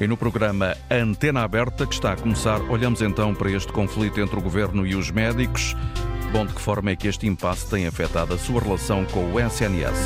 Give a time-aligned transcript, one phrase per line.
[0.00, 4.38] E no programa Antena Aberta, que está a começar, olhamos então para este conflito entre
[4.38, 5.74] o governo e os médicos.
[6.30, 9.40] Bom, de que forma é que este impasse tem afetado a sua relação com o
[9.40, 9.98] SNS?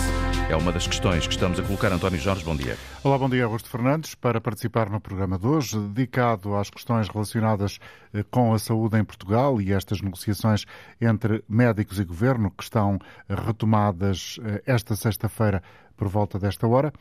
[0.48, 1.92] É uma das questões que estamos a colocar.
[1.92, 2.78] António Jorge, bom dia.
[3.04, 4.14] Olá, bom dia, Augusto Fernandes.
[4.14, 7.78] Para participar no programa de hoje, dedicado às questões relacionadas
[8.14, 10.64] eh, com a saúde em Portugal e estas negociações
[11.02, 12.98] entre médicos e governo que estão
[13.28, 15.62] retomadas eh, esta sexta-feira
[15.96, 16.92] por volta desta hora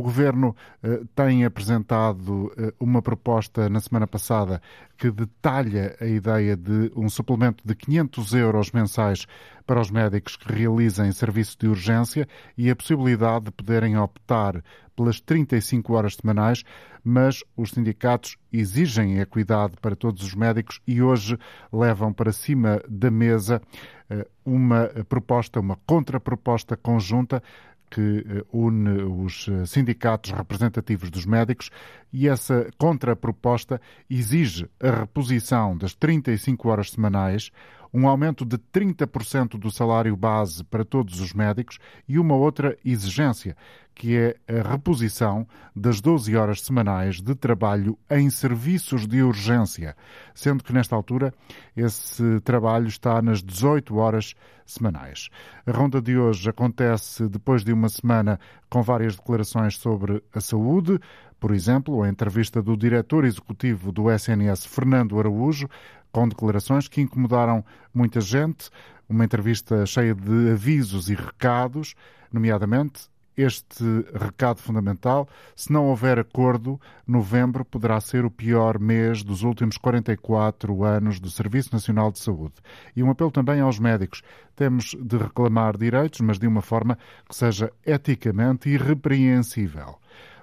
[0.00, 4.62] O Governo eh, tem apresentado eh, uma proposta na semana passada
[4.96, 9.26] que detalha a ideia de um suplemento de 500 euros mensais
[9.66, 14.64] para os médicos que realizem serviço de urgência e a possibilidade de poderem optar
[14.96, 16.64] pelas 35 horas semanais,
[17.04, 21.38] mas os sindicatos exigem equidade para todos os médicos e hoje
[21.70, 23.60] levam para cima da mesa
[24.08, 27.42] eh, uma proposta, uma contraproposta conjunta
[27.90, 31.70] que eh, une os eh, sindicatos representativos dos médicos
[32.12, 37.50] e essa contraproposta exige a reposição das 35 horas semanais,
[37.92, 43.56] um aumento de 30% do salário base para todos os médicos e uma outra exigência,
[43.94, 49.96] que é a reposição das 12 horas semanais de trabalho em serviços de urgência,
[50.34, 51.34] sendo que nesta altura
[51.76, 54.34] esse trabalho está nas 18 horas
[54.64, 55.28] semanais.
[55.66, 60.98] A ronda de hoje acontece depois de uma semana com várias declarações sobre a saúde,
[61.40, 65.68] por exemplo, a entrevista do diretor executivo do SNS, Fernando Araújo,
[66.12, 68.70] com declarações que incomodaram muita gente,
[69.08, 71.94] uma entrevista cheia de avisos e recados,
[72.32, 75.28] nomeadamente este recado fundamental.
[75.56, 81.30] Se não houver acordo, novembro poderá ser o pior mês dos últimos 44 anos do
[81.30, 82.54] Serviço Nacional de Saúde.
[82.94, 84.22] E um apelo também aos médicos.
[84.54, 86.98] Temos de reclamar direitos, mas de uma forma
[87.28, 89.98] que seja eticamente irrepreensível.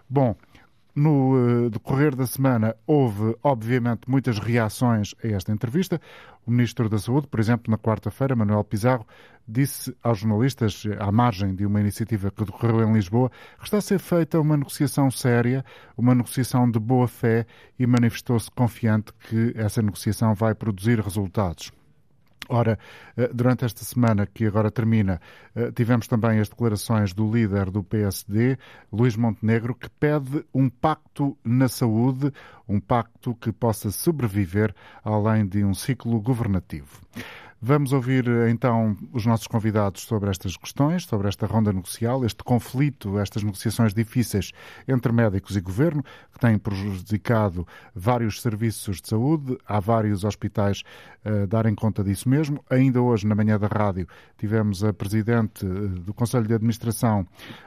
[0.10, 0.36] Bom,
[0.98, 6.02] no uh, decorrer da semana houve, obviamente, muitas reações a esta entrevista.
[6.44, 9.06] O Ministro da Saúde, por exemplo, na quarta-feira, Manuel Pizarro,
[9.48, 13.82] disse aos jornalistas, à margem de uma iniciativa que decorreu em Lisboa, que está a
[13.82, 15.64] ser feita uma negociação séria,
[15.96, 17.46] uma negociação de boa fé
[17.78, 21.72] e manifestou-se confiante que essa negociação vai produzir resultados.
[22.50, 22.80] Ora,
[23.16, 25.20] eh, durante esta semana que agora termina,
[25.56, 28.58] eh, tivemos também as declarações do líder do PSD,
[28.92, 32.32] Luís Montenegro, que pede um pacto na saúde,
[32.68, 37.02] um pacto que possa sobreviver além de um ciclo governativo.
[37.60, 43.18] Vamos ouvir então os nossos convidados sobre estas questões, sobre esta ronda negocial, este conflito,
[43.18, 44.52] estas negociações difíceis
[44.88, 49.58] entre médicos e governo, que têm prejudicado vários serviços de saúde.
[49.66, 50.84] Há vários hospitais
[51.26, 52.64] a darem conta disso mesmo.
[52.70, 54.08] Ainda hoje, na manhã da rádio,
[54.38, 55.70] tivemos a presidente eh,
[56.02, 57.26] do Conselho de Administração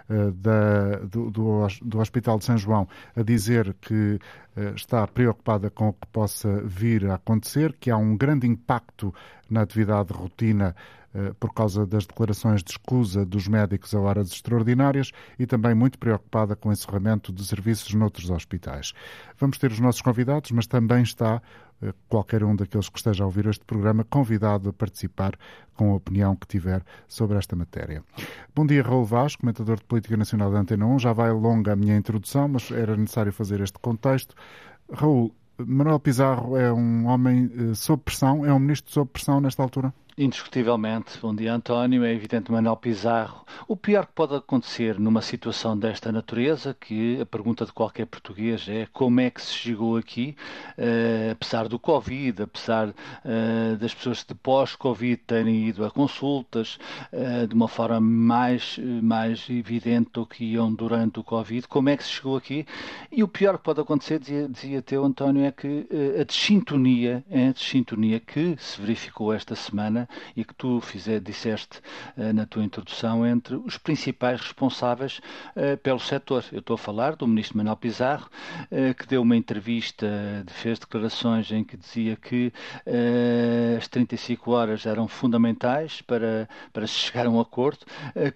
[0.09, 4.21] eh, da, do, do, do Hospital de São João a dizer que
[4.57, 9.13] eh, está preocupada com o que possa vir a acontecer, que há um grande impacto
[9.51, 10.75] na atividade de rotina
[11.13, 15.99] eh, por causa das declarações de escusa dos médicos a horas extraordinárias e também muito
[15.99, 18.93] preocupada com o encerramento de serviços noutros hospitais.
[19.37, 21.43] Vamos ter os nossos convidados, mas também está
[21.83, 25.33] eh, qualquer um daqueles que esteja a ouvir este programa convidado a participar
[25.75, 28.05] com a opinião que tiver sobre esta matéria.
[28.55, 31.01] Bom dia, Raul Vaz, comentador de Política Nacional da Antena 1.
[31.01, 34.37] Já vai longa a minha introdução, mas era necessário fazer este contexto.
[34.93, 35.35] Raul,
[35.67, 39.93] Manuel Pizarro é um homem eh, sob pressão, é um ministro sob pressão nesta altura?
[40.19, 41.19] Indiscutivelmente.
[41.23, 42.05] Bom dia, António.
[42.05, 43.47] É evidente, Manuel Pizarro.
[43.67, 48.69] O pior que pode acontecer numa situação desta natureza, que a pergunta de qualquer português
[48.69, 50.37] é como é que se chegou aqui,
[50.77, 56.79] uh, apesar do Covid, apesar uh, das pessoas de pós-Covid terem ido a consultas
[57.13, 61.97] uh, de uma forma mais, mais evidente do que iam durante o Covid, como é
[61.97, 62.67] que se chegou aqui?
[63.13, 65.87] E o pior que pode acontecer, dizia, dizia teu António, é que
[66.21, 70.00] a desintonia, é a desintonia que se verificou esta semana
[70.37, 71.79] e que tu fizer, disseste
[72.17, 75.21] uh, na tua introdução entre os principais responsáveis
[75.57, 76.45] uh, pelo setor.
[76.53, 78.29] Eu estou a falar do ministro Manuel Pizarro,
[78.71, 80.07] uh, que deu uma entrevista,
[80.49, 82.53] fez declarações em que dizia que
[83.77, 87.85] as 35 horas eram fundamentais para, para se chegar a um acordo,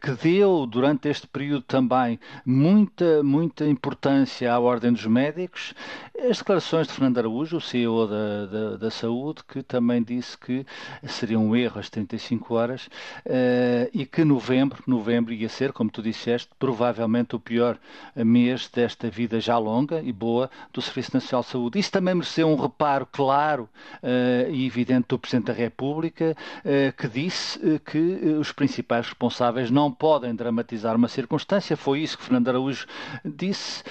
[0.00, 5.74] que deu durante este período também muita, muita importância à Ordem dos Médicos.
[6.18, 10.64] As declarações de Fernando Araújo, o CEO da, da, da Saúde, que também disse que
[11.06, 12.86] seria um erro as 35 horas
[13.26, 17.78] uh, e que novembro, novembro ia ser, como tu disseste, provavelmente o pior
[18.16, 21.78] mês desta vida já longa e boa do Serviço Nacional de Saúde.
[21.78, 23.68] Isso também mereceu um reparo claro
[24.02, 27.98] uh, e evidente do Presidente da República, uh, que disse que
[28.38, 31.76] os principais responsáveis não podem dramatizar uma circunstância.
[31.76, 32.86] Foi isso que Fernando Araújo
[33.24, 33.82] disse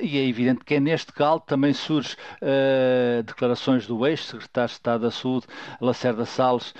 [0.00, 2.16] e é evidente que é neste caldo também surge
[3.24, 5.46] declarações do ex-secretário de Estado da Saúde,
[5.80, 6.74] Lacerda Salles,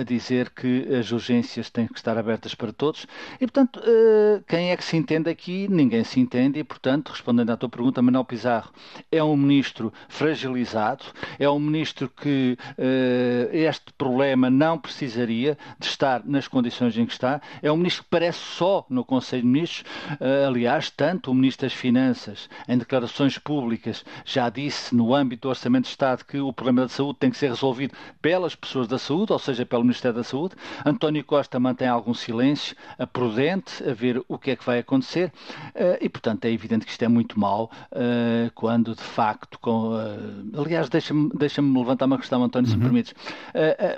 [0.00, 3.06] a dizer que as urgências têm que estar abertas para todos.
[3.36, 5.68] E, portanto, uh, quem é que se entende aqui?
[5.68, 8.72] Ninguém se entende e, portanto, respondendo à tua pergunta, Manuel Pizarro
[9.10, 11.04] é um ministro fragilizado,
[11.38, 17.12] é um ministro que uh, este problema não precisaria de estar nas condições em que
[17.12, 19.84] está, é um ministro que parece só no Conselho de Ministros,
[20.46, 25.84] aliás, tanto o Ministro das Finanças, em declarações públicas, já disse no âmbito do Orçamento
[25.84, 29.32] de Estado que o problema da saúde tem que ser resolvido pelas pessoas da saúde,
[29.32, 30.54] ou seja, pelo Ministério da Saúde.
[30.84, 32.76] António Costa mantém algum silêncio,
[33.12, 35.32] prudente, a ver o que é que vai acontecer,
[35.74, 39.94] uh, e portanto é evidente que isto é muito mau uh, quando de facto, com,
[39.94, 42.90] uh, aliás, deixa-me deixa levantar uma questão, António, se me uhum.
[42.90, 43.14] permites.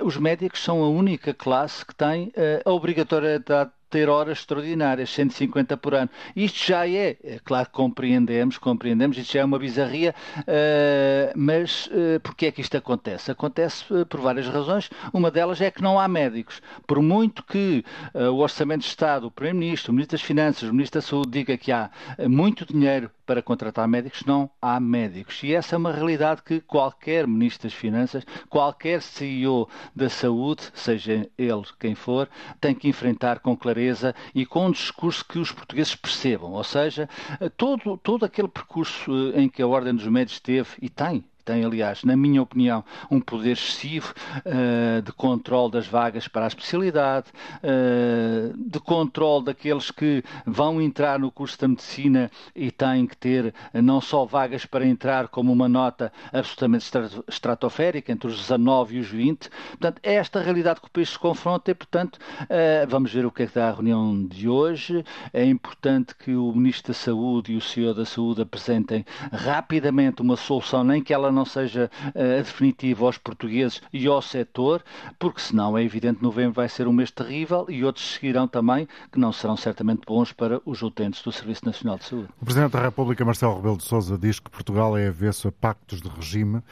[0.03, 2.33] os médicos são a única classe que tem
[2.65, 6.11] a obrigatoriedade ter horas extraordinárias, 150 por ano.
[6.37, 11.87] Isto já é, é claro que compreendemos, compreendemos, isto já é uma bizarria, uh, mas
[11.87, 13.31] uh, porquê é que isto acontece?
[13.31, 14.91] Acontece uh, por várias razões.
[15.15, 16.61] Uma delas é que não há médicos.
[16.87, 17.83] Por muito que
[18.13, 21.31] uh, o Orçamento de Estado, o Primeiro-Ministro, o Ministro das Finanças, o Ministro da Saúde
[21.31, 21.89] diga que há
[22.29, 25.43] muito dinheiro para contratar médicos, não há médicos.
[25.43, 31.29] E essa é uma realidade que qualquer Ministro das Finanças, qualquer CEO da Saúde, seja
[31.37, 32.29] ele quem for,
[32.61, 36.53] tem que enfrentar com clareza e com um discurso que os portugueses percebam.
[36.53, 37.09] Ou seja,
[37.57, 41.65] todo, todo aquele percurso eh, em que a Ordem dos Médicos teve e tem tem,
[41.65, 47.29] aliás, na minha opinião, um poder excessivo uh, de controle das vagas para a especialidade,
[47.63, 53.55] uh, de controle daqueles que vão entrar no curso da medicina e têm que ter
[53.73, 56.91] uh, não só vagas para entrar, como uma nota absolutamente
[57.29, 59.49] estratosférica, entre os 19 e os 20.
[59.49, 62.19] Portanto, é esta realidade que o país se confronta e, portanto,
[62.89, 65.05] vamos ver o que é que dá a reunião de hoje.
[65.33, 70.37] É importante que o Ministro da Saúde e o Senhor da Saúde apresentem rapidamente uma
[70.37, 72.13] solução, nem que ela não seja uh,
[72.43, 74.83] definitiva aos portugueses e ao setor,
[75.19, 78.89] porque senão é evidente que novembro vai ser um mês terrível e outros seguirão também,
[79.13, 82.29] que não serão certamente bons para os utentes do Serviço Nacional de Saúde.
[82.41, 86.01] O Presidente da República, Marcelo Rebelo de Sousa, diz que Portugal é avesso a pactos
[86.01, 86.63] de regime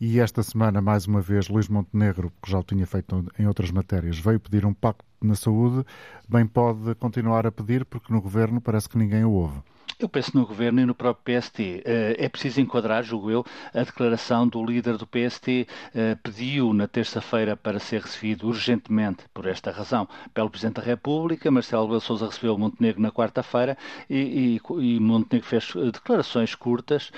[0.00, 3.70] e esta semana, mais uma vez, Luís Montenegro, que já o tinha feito em outras
[3.70, 5.84] matérias, veio pedir um pacto na saúde,
[6.28, 9.60] bem pode continuar a pedir, porque no governo parece que ninguém o ouve.
[10.00, 11.82] Eu penso no Governo e no próprio PST.
[11.84, 13.44] Eh, é preciso enquadrar, julgo eu,
[13.74, 15.68] a declaração do líder do PST.
[15.94, 21.50] Eh, pediu na terça-feira para ser recebido urgentemente, por esta razão, pelo Presidente da República.
[21.50, 23.76] Marcelo Rebelo Sousa recebeu Montenegro na quarta-feira
[24.08, 27.10] e, e, e, Montenegro fez eh, declarações curtas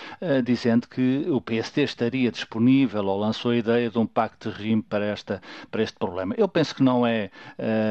[0.44, 4.82] dizendo que o PST estaria disponível ou lançou a ideia de um pacto de regime
[4.82, 6.34] para, esta, para este problema.
[6.36, 7.30] Eu penso que não é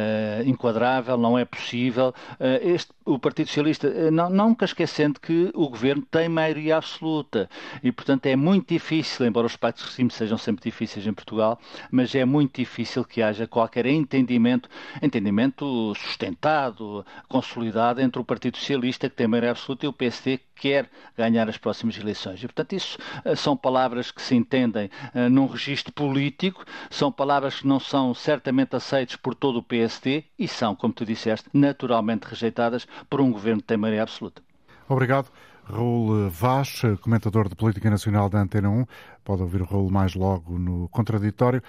[0.02, 2.14] uh, enquadrável, não é possível.
[2.34, 6.78] Uh, este, o Partido Socialista, uh, não, nunca esquece esquecendo que o governo tem maioria
[6.78, 7.50] absoluta
[7.84, 11.60] e, portanto, é muito difícil, embora os pactos de regime sejam sempre difíceis em Portugal,
[11.90, 14.70] mas é muito difícil que haja qualquer entendimento,
[15.02, 20.46] entendimento sustentado, consolidado entre o Partido Socialista, que tem maioria absoluta, e o PSD, que
[20.62, 22.40] quer ganhar as próximas eleições.
[22.44, 22.98] E, portanto, isso
[23.36, 28.76] são palavras que se entendem uh, num registro político, são palavras que não são certamente
[28.76, 29.91] aceitas por todo o PSD
[30.38, 34.42] e são, como tu disseste, naturalmente rejeitadas por um governo que tem absoluta.
[34.88, 35.30] Obrigado.
[35.64, 38.86] Raul Vaz, comentador de Política Nacional da Antena 1.
[39.24, 41.62] Pode ouvir o Raul mais logo no Contraditório.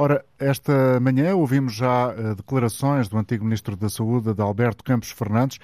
[0.00, 5.10] Ora, esta manhã ouvimos já uh, declarações do antigo Ministro da Saúde, de Alberto Campos
[5.10, 5.58] Fernandes,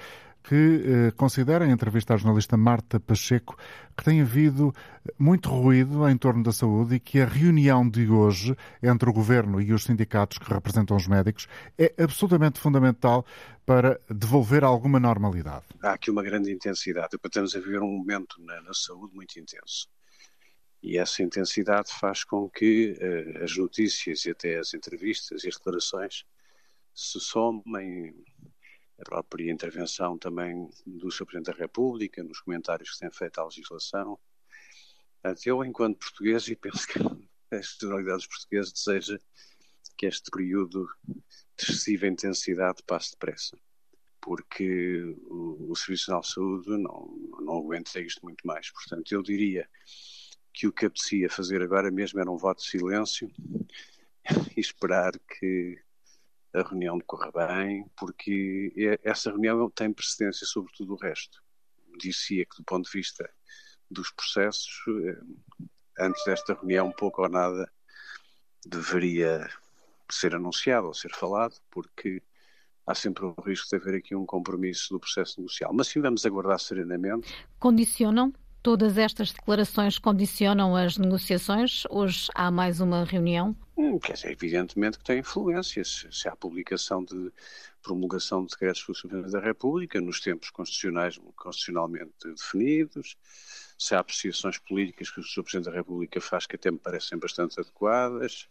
[0.47, 3.57] que eh, considera, em entrevista à jornalista Marta Pacheco,
[3.97, 4.75] que tem havido
[5.19, 9.59] muito ruído em torno da saúde e que a reunião de hoje entre o governo
[9.61, 11.49] e os sindicatos que representam os médicos
[11.79, 13.25] é absolutamente fundamental
[13.65, 15.65] para devolver alguma normalidade.
[15.83, 17.17] Há aqui uma grande intensidade.
[17.25, 19.89] Estamos a viver um momento na, na saúde muito intenso.
[20.83, 25.55] E essa intensidade faz com que eh, as notícias e até as entrevistas e as
[25.55, 26.27] declarações
[26.95, 28.15] se somem
[28.99, 31.27] a própria intervenção também do Sr.
[31.27, 34.19] Presidente da República, nos comentários que tem feito à legislação.
[35.45, 36.99] Eu, enquanto português, e penso que
[37.51, 39.19] a generalidade dos portugueses deseja
[39.97, 43.59] que este período de excessiva intensidade passe depressa,
[44.21, 48.71] porque o, o Serviço Nacional de Saúde não, não aguenta isto muito mais.
[48.71, 49.69] Portanto, eu diria
[50.53, 53.31] que o que apetecia fazer agora mesmo era um voto de silêncio
[54.57, 55.84] e esperar que
[56.55, 61.43] a reunião decorra bem, porque essa reunião tem precedência sobre tudo o resto.
[61.99, 63.29] Dizia que, do ponto de vista
[63.91, 65.21] dos processos, eh,
[65.99, 67.71] antes desta reunião, pouco ou nada
[68.65, 69.49] deveria
[70.11, 72.23] ser anunciado ou ser falado, porque
[72.87, 75.73] há sempre o risco de haver aqui um compromisso do processo negocial.
[75.73, 77.35] Mas sim, vamos aguardar serenamente.
[77.59, 78.33] Condicionam
[78.65, 81.83] Todas estas declarações condicionam as negociações?
[81.91, 83.55] Hoje há mais uma reunião?
[83.77, 86.07] Hum, quer dizer, evidentemente que tem influências.
[86.11, 87.31] Se há publicação de
[87.83, 93.19] promulgação de decretos Presidente da República nos tempos constitucionais, constitucionalmente definidos,
[93.79, 95.43] se há apreciações políticas que o Sr.
[95.43, 98.49] Presidente da República faz que até me parecem bastante adequadas,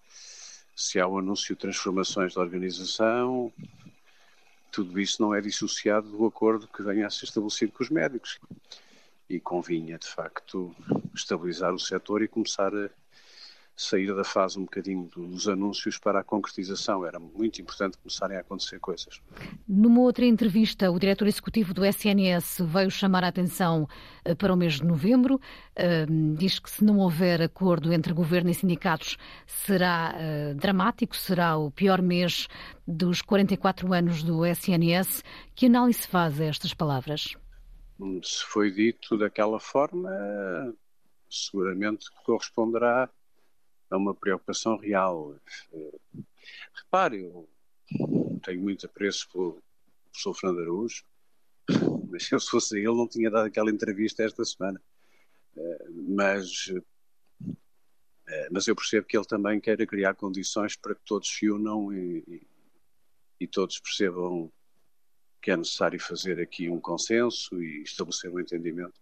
[0.76, 3.52] se há o anúncio de transformações da organização,
[4.72, 8.40] tudo isso não é dissociado do acordo que venha a ser estabelecido com os médicos
[9.30, 10.76] e convinha, de facto,
[11.14, 12.90] estabilizar o setor e começar a
[13.76, 17.06] sair da fase um bocadinho dos anúncios para a concretização.
[17.06, 19.22] Era muito importante começarem a acontecer coisas.
[19.68, 23.88] Numa outra entrevista, o diretor executivo do SNS veio chamar a atenção
[24.24, 25.36] eh, para o mês de novembro.
[25.36, 31.58] Uh, diz que se não houver acordo entre governo e sindicatos será uh, dramático, será
[31.58, 32.48] o pior mês
[32.88, 35.24] dos 44 anos do SNS.
[35.56, 37.36] Que análise faz a estas palavras?
[38.24, 40.10] Se foi dito daquela forma,
[41.30, 43.10] seguramente corresponderá
[43.90, 45.36] a uma preocupação real.
[46.74, 47.50] Repare, eu
[48.44, 49.62] tenho muito apreço pelo
[50.06, 51.04] professor Fernando Araújo,
[52.10, 54.82] mas se eu fosse ele não tinha dado aquela entrevista esta semana.
[56.08, 56.72] Mas,
[58.52, 62.48] mas eu percebo que ele também queira criar condições para que todos se unam e,
[63.40, 64.52] e todos percebam
[65.44, 68.94] que é necessário fazer aqui um consenso e estabelecer um entendimento.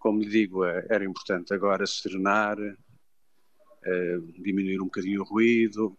[0.00, 2.58] Como lhe digo, é, era importante agora serenar,
[3.84, 5.96] eh, diminuir um bocadinho o ruído,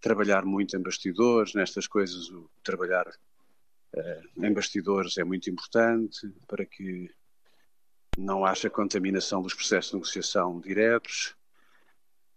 [0.00, 3.06] trabalhar muito em bastidores, nestas coisas, o trabalhar
[3.94, 7.08] eh, em bastidores é muito importante para que
[8.18, 11.36] não haja contaminação dos processos de negociação diretos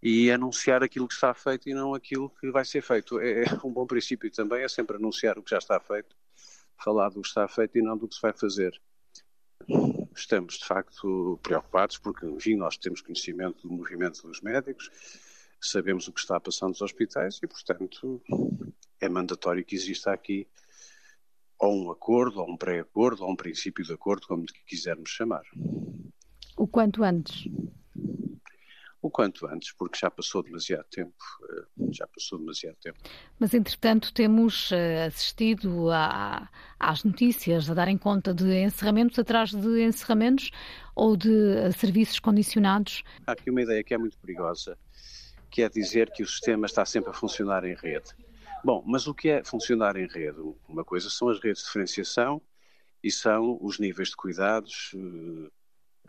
[0.04, 3.20] e anunciar aquilo que está feito e não aquilo que vai ser feito.
[3.20, 6.16] É, é um bom princípio também, é sempre anunciar o que já está feito
[6.84, 8.80] falar do que está feito e não do que se vai fazer.
[10.16, 14.90] Estamos, de facto, preocupados porque, enfim, nós temos conhecimento do movimento dos médicos,
[15.60, 18.22] sabemos o que está a passar nos hospitais e, portanto,
[19.00, 20.48] é mandatório que exista aqui
[21.60, 25.44] ou um acordo, ou um pré-acordo, ou um princípio de acordo, como quisermos chamar.
[26.56, 27.48] O quanto antes?
[29.02, 31.16] O quanto antes, porque já passou demasiado tempo,
[31.50, 32.98] eh, já passou demasiado tempo.
[33.40, 36.50] Mas, entretanto, temos eh, assistido a,
[36.80, 40.50] às notícias a darem conta de encerramentos atrás de encerramentos
[40.96, 43.04] ou de eh, serviços condicionados.
[43.26, 44.78] Há aqui uma ideia que é muito perigosa,
[45.52, 48.16] que é dizer que o sistema está sempre a funcionar em rede.
[48.64, 50.40] Bom, mas o que é funcionar em rede?
[50.68, 52.42] Uma coisa são as redes de diferenciação
[53.04, 54.96] e são os níveis de cuidados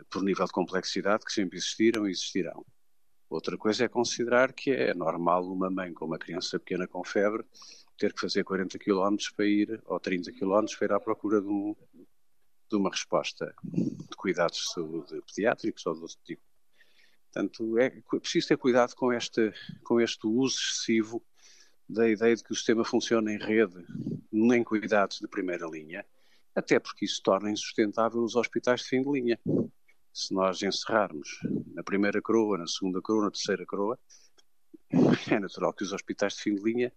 [0.09, 2.65] por nível de complexidade que sempre existiram e existirão.
[3.29, 7.45] Outra coisa é considerar que é normal uma mãe com uma criança pequena com febre
[7.95, 11.47] ter que fazer 40 km para ir, ou 30 km para ir à procura de,
[11.47, 11.75] um,
[12.69, 16.41] de uma resposta de cuidados de saúde pediátricos ou de outro tipo.
[17.31, 21.23] Portanto, é preciso ter cuidado com este, com este uso excessivo
[21.87, 23.85] da ideia de que o sistema funciona em rede,
[24.31, 26.03] nem cuidados de primeira linha,
[26.55, 29.39] até porque isso torna insustentável os hospitais de fim de linha
[30.13, 31.39] se nós encerrarmos
[31.73, 33.97] na primeira coroa, na segunda coroa, na terceira coroa,
[35.29, 36.91] é natural que os hospitais de fim de linha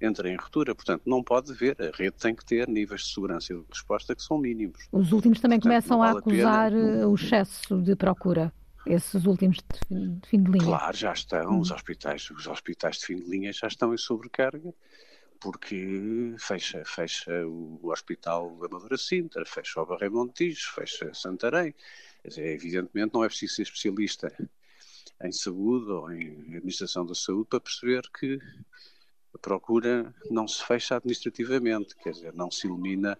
[0.00, 0.74] entrem em ruptura.
[0.74, 1.76] Portanto, não pode haver.
[1.80, 4.78] A rede tem que ter níveis de segurança e de resposta que são mínimos.
[4.92, 8.52] Os últimos também Portanto, começam vale a acusar a eh, o excesso de procura.
[8.86, 9.58] esses últimos
[9.90, 10.64] de fim de linha?
[10.64, 11.52] Claro, já estão.
[11.52, 11.60] Hum.
[11.60, 14.74] Os, hospitais, os hospitais de fim de linha já estão em sobrecarga
[15.40, 21.74] porque fecha, fecha o Hospital da Amadora Sintra, fecha o Barreiro Montijo, fecha Santarém.
[22.36, 24.32] Evidentemente não é preciso ser especialista
[25.22, 28.38] em saúde ou em administração da saúde para perceber que
[29.34, 33.18] a procura não se fecha administrativamente, quer dizer, não se elimina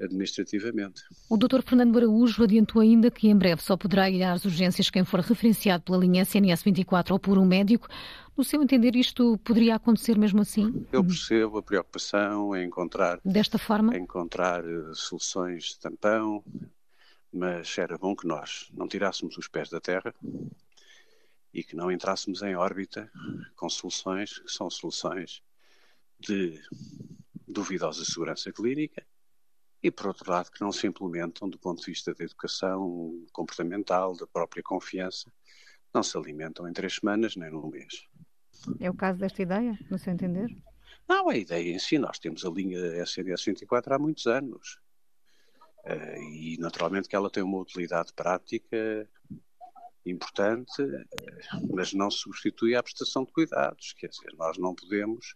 [0.00, 1.02] administrativamente.
[1.28, 1.62] O Dr.
[1.62, 5.84] Fernando Araújo adiantou ainda que em breve só poderá ir às urgências quem for referenciado
[5.84, 7.88] pela linha SNS 24 ou por um médico.
[8.36, 10.86] No seu entender, isto poderia acontecer mesmo assim?
[10.90, 16.42] Eu percebo a preocupação em encontrar desta forma, encontrar eh, soluções de tampão,
[17.32, 20.14] mas era bom que nós não tirássemos os pés da terra
[21.52, 23.10] e que não entrássemos em órbita
[23.56, 25.42] com soluções que são soluções
[26.18, 26.60] de
[27.46, 29.04] duvidosa segurança clínica
[29.82, 34.16] e, por outro lado, que não se implementam do ponto de vista da educação comportamental,
[34.16, 35.32] da própria confiança,
[35.92, 38.06] não se alimentam em três semanas nem num mês.
[38.78, 40.46] É o caso desta ideia, no seu entender?
[41.08, 44.78] Não, a ideia em si, nós temos a linha SNS 24 há muitos anos.
[45.84, 49.08] Uh, e naturalmente que ela tem uma utilidade prática
[50.06, 53.92] importante, uh, mas não substitui a prestação de cuidados.
[53.94, 55.34] Quer dizer, nós não podemos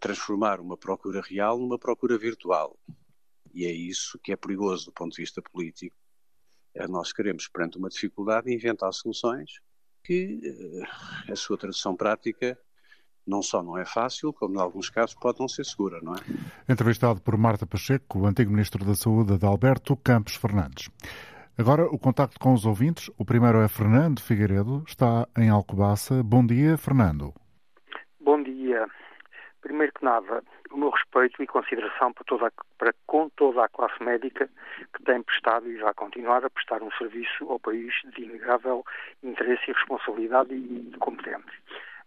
[0.00, 2.78] transformar uma procura real numa procura virtual.
[3.52, 5.96] E é isso que é perigoso do ponto de vista político.
[6.74, 9.60] É nós queremos, perante uma dificuldade, inventar soluções
[10.04, 10.40] que
[11.28, 12.58] a sua tradução prática
[13.26, 16.18] não só não é fácil, como em alguns casos pode não ser segura, não é?
[16.68, 20.90] Entrevistado por Marta Pacheco, o antigo Ministro da Saúde, Adalberto Campos Fernandes.
[21.58, 23.10] Agora o contacto com os ouvintes.
[23.18, 26.22] O primeiro é Fernando Figueiredo, está em Alcobaça.
[26.22, 27.34] Bom dia, Fernando.
[28.18, 28.86] Bom dia.
[29.60, 34.02] Primeiro que nada, o meu respeito e consideração para, toda para com toda a classe
[34.02, 34.48] médica
[34.94, 38.82] que tem prestado e vai continuar a prestar um serviço ao país de inegável
[39.22, 41.52] interesse e responsabilidade e competente.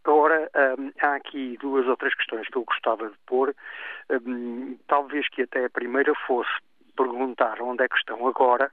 [0.06, 3.56] Agora, um, há aqui duas ou três questões que eu gostava de pôr.
[4.10, 6.52] Um, talvez que até a primeira fosse
[6.96, 8.70] perguntar onde é que estão agora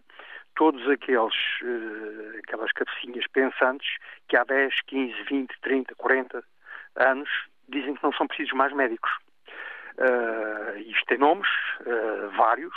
[0.57, 3.89] todos aqueles, uh, aquelas cabecinhas pensantes
[4.29, 6.45] que há 10, 15, 20, 30, 40
[6.97, 7.31] anos
[7.69, 9.11] dizem que não são precisos mais médicos.
[9.99, 11.49] Uh, isto tem nomes,
[11.83, 12.75] uh, vários,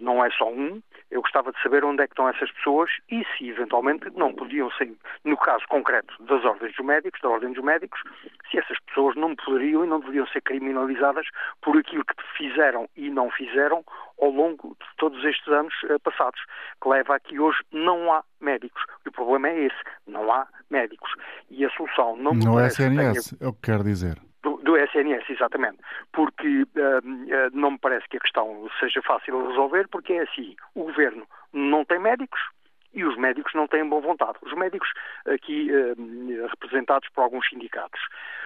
[0.00, 0.82] não é só um.
[1.10, 4.70] Eu gostava de saber onde é que estão essas pessoas e se eventualmente não podiam
[4.72, 4.92] ser,
[5.24, 8.00] no caso concreto das ordens dos médicos, da ordem dos médicos,
[8.50, 11.26] se essas pessoas não poderiam e não deveriam ser criminalizadas
[11.62, 13.84] por aquilo que fizeram e não fizeram
[14.20, 16.40] ao longo de todos estes anos passados,
[16.80, 18.82] que leva a que hoje não há médicos.
[19.04, 21.10] E o problema é esse, não há médicos.
[21.50, 24.18] E a solução não No SNS, é o que quer dizer.
[24.44, 25.78] Do, do, SNS, exatamente.
[26.12, 30.54] Porque uh, não me parece que a questão seja fácil de resolver, porque é assim:
[30.74, 32.40] o governo não tem médicos,
[32.94, 34.38] e os médicos não têm boa vontade.
[34.42, 34.88] Os médicos
[35.26, 38.00] aqui uh, representados por alguns sindicatos.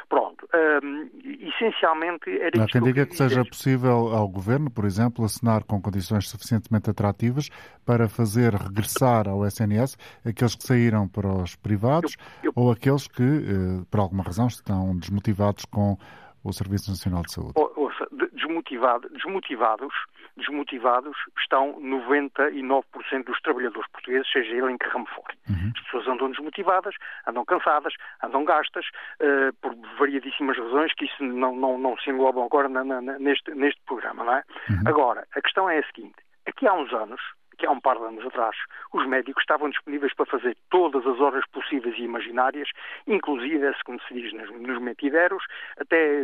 [0.09, 0.47] Pronto.
[0.47, 5.81] Uh, essencialmente era Há quem diga que, seja possível ao Governo, por exemplo, assinar com
[5.81, 7.51] condições suficientemente atrativas
[7.85, 12.53] para fazer regressar ao SNS aqueles que saíram para os privados eu, eu...
[12.57, 15.99] ou aqueles que, uh, por alguma razão, estão desmotivados com
[16.43, 17.53] o Serviço Nacional de Saúde.
[17.57, 19.93] Ouça, desmotivado, desmotivados
[20.39, 25.27] desmotivados estão 99% dos trabalhadores portugueses, seja ele em que ramo for.
[25.49, 25.73] Uhum.
[25.77, 26.95] As pessoas andam desmotivadas,
[27.27, 28.87] andam cansadas, andam gastas,
[29.21, 33.51] uh, por variadíssimas razões que isso não, não, não se englobam agora na, na, neste,
[33.55, 34.45] neste programa, não é?
[34.71, 34.83] Uhum.
[34.87, 37.21] Agora, a questão é a seguinte, aqui há uns anos,
[37.59, 38.57] que há um par de anos atrás,
[38.93, 42.69] os médicos estavam disponíveis para fazer todas as horas possíveis e imaginárias,
[43.07, 45.43] inclusive, como se diz nos, nos metideros,
[45.77, 46.23] até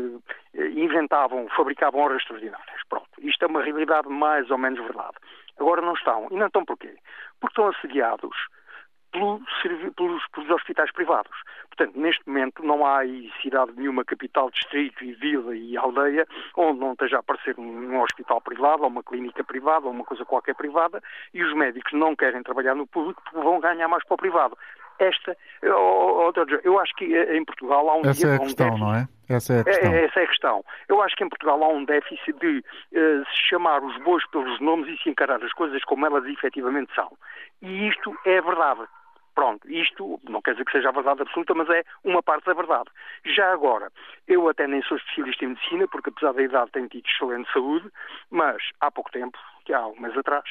[0.55, 2.81] eh, inventavam, fabricavam horas extraordinárias.
[2.89, 3.14] Pronto,
[3.45, 5.17] isto é uma realidade mais ou menos verdade.
[5.59, 6.29] Agora não estão.
[6.31, 6.97] E não estão porquê?
[7.41, 8.35] Porque estão assediados
[9.13, 11.31] pelos, pelos, hospitais privados.
[11.69, 13.03] Portanto, neste momento não há
[13.41, 16.27] cidade nenhuma, capital, distrito e vila e aldeia,
[16.57, 20.05] onde não esteja a aparecer um, um hospital privado ou uma clínica privada ou uma
[20.05, 21.01] coisa qualquer privada
[21.33, 24.59] e os médicos não querem trabalhar no público porque vão ganhar mais para o privado.
[24.99, 28.45] Esta, oh, oh, eu acho que eh, em Portugal há um, Essa é a um
[28.45, 28.85] questão, déficit.
[28.85, 29.09] não é?
[29.29, 29.93] Essa é a questão.
[29.93, 30.65] É, essa é a questão.
[30.89, 34.61] Eu acho que em Portugal há um déficit de uh, se chamar os bois pelos
[34.61, 37.11] nomes e se encarar as coisas como elas efetivamente são.
[37.63, 38.83] E isto é verdade.
[39.35, 42.55] Pronto, isto não quer dizer que seja a verdade absoluta, mas é uma parte da
[42.55, 42.89] verdade.
[43.25, 43.91] Já agora,
[44.29, 47.91] eu até nem sou especialista em medicina, porque apesar da idade tenho tido excelente saúde,
[48.31, 50.45] mas há pouco tempo, que há um mês atrás,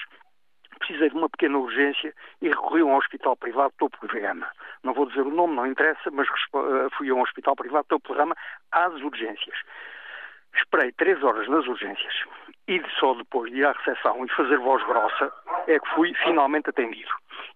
[0.83, 4.47] precisei de uma pequena urgência e recorri a um hospital privado topo de gama.
[4.83, 8.11] Não vou dizer o nome, não interessa, mas eh, fui a um hospital privado topo
[8.11, 8.35] de gama
[8.71, 9.57] às urgências.
[10.55, 12.13] Esperei três horas nas urgências
[12.67, 15.31] e só depois de ir à recepção e fazer voz grossa
[15.67, 17.11] é que fui finalmente atendido.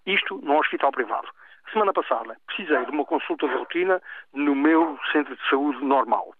[0.05, 1.27] Isto num hospital privado.
[1.71, 4.01] Semana passada precisei de uma consulta de rotina
[4.33, 6.33] no meu centro de saúde normal.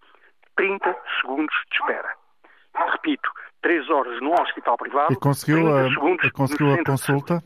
[0.55, 2.15] 30 segundos de espera.
[2.91, 3.29] Repito,
[3.61, 5.13] 3 horas no hospital privado.
[5.13, 5.89] E conseguiu a,
[6.33, 7.43] conseguiu a consulta?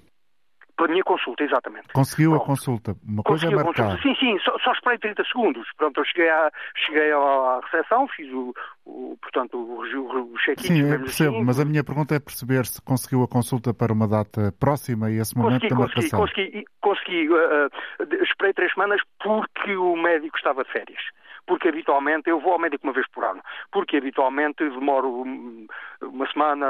[0.81, 1.89] Pela minha consulta, exatamente.
[1.93, 2.43] Conseguiu Pronto.
[2.43, 2.95] a consulta.
[3.07, 4.01] Uma coisa é marcar.
[4.01, 5.67] Sim, sim, só, só, esperei 30 segundos.
[5.77, 8.51] Pronto, eu cheguei à, cheguei à recepção, fiz o,
[8.85, 10.67] o portanto, o, o, o check-in.
[10.67, 11.45] Sim, eu percebo, assim.
[11.45, 15.19] mas a minha pergunta é perceber se conseguiu a consulta para uma data próxima e
[15.19, 16.19] esse momento consegui, da marcação.
[16.19, 21.01] Consegui, consegui, consegui uh, uh, esperei três semanas porque o médico estava de férias
[21.51, 23.41] porque habitualmente eu vou ao médico uma vez por ano,
[23.73, 25.21] porque habitualmente demoro
[26.01, 26.65] uma semana,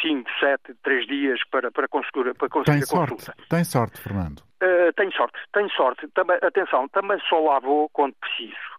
[0.00, 3.34] cinco, sete, três dias para, para conseguir, para conseguir tem a sorte, consulta.
[3.48, 4.38] Tem sorte, Fernando?
[4.62, 6.06] Uh, tenho sorte, tenho sorte.
[6.14, 8.71] Também, atenção, também só lá vou quando preciso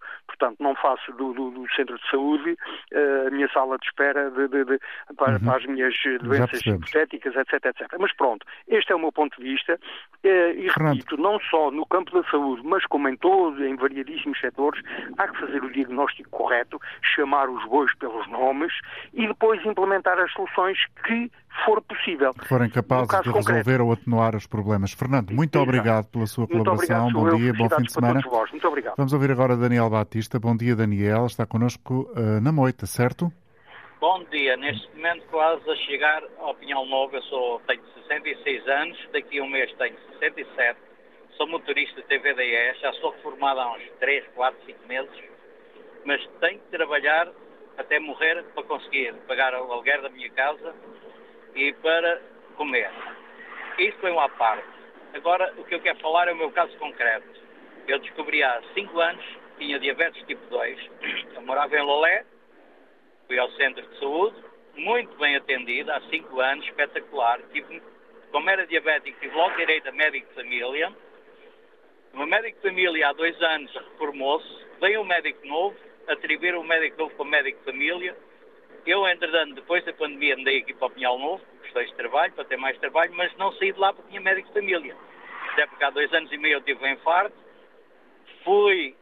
[0.43, 4.29] portanto não faço do, do, do centro de saúde uh, a minha sala de espera
[4.29, 4.79] de, de, de,
[5.15, 5.39] para, uhum.
[5.39, 7.87] para, as minhas doenças hipotéticas, etc, etc.
[7.99, 11.85] Mas pronto, este é o meu ponto de vista uh, e repito, não só no
[11.85, 14.81] campo da saúde, mas como em todos, em variadíssimos setores,
[15.17, 18.73] há que fazer o diagnóstico correto, chamar os bois pelos nomes
[19.13, 21.31] e depois implementar as soluções que
[21.65, 22.33] for possível.
[22.33, 23.83] Que forem capazes de resolver concreto.
[23.83, 24.91] ou atenuar os problemas.
[24.93, 25.69] Fernando, muito Exato.
[25.69, 27.11] obrigado pela sua colaboração.
[27.11, 28.21] Bom dia, bom fim de semana.
[28.51, 28.95] Muito obrigado.
[28.97, 30.32] Vamos ouvir agora Daniel Batista.
[30.39, 31.25] Bom dia, Daniel.
[31.25, 33.31] Está connosco uh, na moita, certo?
[33.99, 34.57] Bom dia.
[34.57, 37.15] Neste momento quase a chegar ao Pinhal Novo.
[37.15, 38.97] Eu sou, tenho 66 anos.
[39.11, 40.79] Daqui a um mês tenho 67.
[41.37, 42.79] Sou motorista de TVDE.
[42.81, 45.23] Já sou reformado há uns 3, 4, 5 meses.
[46.05, 47.31] Mas tenho que trabalhar
[47.77, 50.75] até morrer para conseguir pagar o aluguer da minha casa
[51.55, 52.21] e para
[52.55, 52.91] comer.
[53.79, 54.67] Isso foi uma parte.
[55.13, 57.27] Agora, o que eu quero falar é o meu caso concreto.
[57.87, 59.25] Eu descobri há 5 anos,
[59.63, 60.89] tinha diabetes tipo 2,
[61.35, 62.25] eu morava em Lolé,
[63.27, 64.35] fui ao centro de saúde,
[64.75, 67.39] muito bem atendido, há 5 anos, espetacular.
[67.53, 67.81] Tive,
[68.31, 70.91] como era diabético, tive logo direito a médico de família.
[72.13, 75.75] Meu médico de família há dois anos reformou-se, veio um médico novo,
[76.07, 78.15] atribuíram o médico novo como médico de família,
[78.85, 82.43] eu, entretanto, depois da pandemia, andei aqui para o Pinhal Novo, gostei de trabalho, para
[82.43, 84.93] ter mais trabalho, mas não saí de lá porque tinha médico de família.
[85.53, 87.33] Até porque há dois anos e meio eu tive um infarto.
[88.43, 88.93] Fui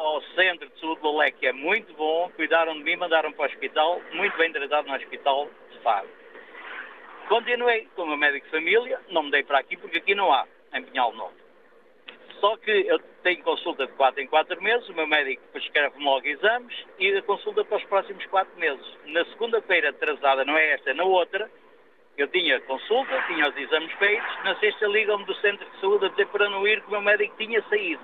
[0.00, 3.42] ao centro de saúde do Lolé, que é muito bom, cuidaram de mim, mandaram para
[3.42, 6.08] o hospital, muito bem tratado no hospital de Faro.
[7.28, 10.32] Continuei com o meu médico de família, não me dei para aqui porque aqui não
[10.32, 11.34] há, em Pinhal Novo.
[12.40, 16.26] Só que eu tenho consulta de 4 em 4 meses, o meu médico prescreve-me logo
[16.26, 18.86] exames e a consulta para os próximos 4 meses.
[19.06, 21.50] Na segunda-feira atrasada, não é esta, na outra,
[22.16, 26.08] eu tinha consulta, tinha os exames feitos, na sexta ligam-me do centro de saúde a
[26.08, 28.02] dizer para não ir que o meu médico tinha saído.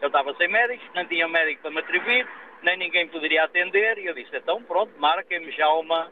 [0.00, 2.28] Eu estava sem médico, não tinha médico para me atribuir,
[2.62, 6.10] nem ninguém poderia atender, e eu disse, então pronto, marquem-me já uma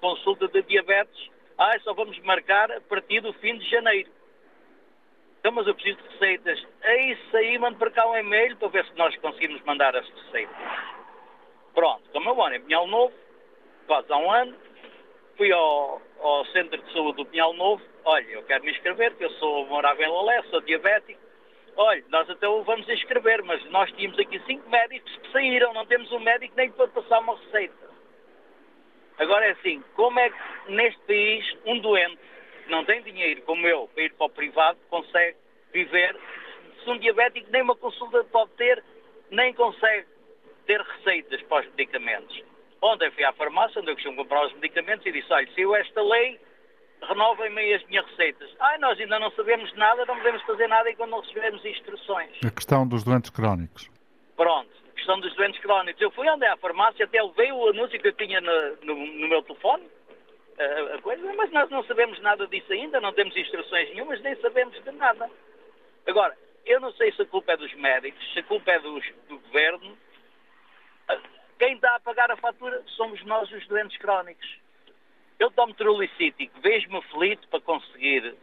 [0.00, 1.30] consulta de diabetes.
[1.58, 4.10] Ah, só vamos marcar a partir do fim de janeiro.
[5.38, 6.66] Então, mas eu preciso de receitas.
[6.82, 10.08] É isso aí, mando para cá um e-mail para ver se nós conseguimos mandar as
[10.08, 10.56] receitas.
[11.74, 13.12] Pronto, como eu ano em Pinhal Novo,
[13.86, 14.56] quase há um ano,
[15.36, 17.82] fui ao, ao Centro de Saúde do Pinhal Novo.
[18.04, 21.20] Olha, eu quero me inscrever, que eu sou, morava em Lolé, sou diabético.
[21.76, 25.84] Olha, nós até o vamos inscrever, mas nós tínhamos aqui cinco médicos que saíram, não
[25.86, 27.90] temos um médico nem para passar uma receita.
[29.18, 32.18] Agora é assim, como é que neste país um doente
[32.64, 35.36] que não tem dinheiro, como eu, para ir para o privado, consegue
[35.72, 36.16] viver.
[36.82, 38.82] Se um diabético nem uma consulta pode ter,
[39.30, 40.06] nem consegue
[40.66, 42.42] ter receitas para os medicamentos.
[42.80, 45.74] Ontem fui à farmácia, onde eu costumo comprar os medicamentos, e disse, olha, se eu
[45.74, 46.40] esta lei,
[47.06, 48.50] renovem-me as minhas receitas.
[48.58, 52.30] Ah, nós ainda não sabemos nada, não podemos fazer nada enquanto não recebermos instruções.
[52.44, 53.90] A questão dos doentes crónicos.
[54.36, 56.00] Pronto, a questão dos doentes crónicos.
[56.00, 59.28] Eu fui andei à farmácia, até levei o anúncio que eu tinha no, no, no
[59.28, 59.84] meu telefone,
[60.58, 64.82] a, coisa, mas nós não sabemos nada disso ainda, não temos instruções nenhumas, nem sabemos
[64.82, 65.28] de nada.
[66.06, 69.04] Agora, eu não sei se a culpa é dos médicos, se a culpa é dos,
[69.28, 69.96] do governo.
[71.58, 74.63] Quem está a pagar a fatura somos nós, os doentes crónicos.
[75.38, 78.34] Eu tomo Trulicítico, vejo-me aflito para conseguir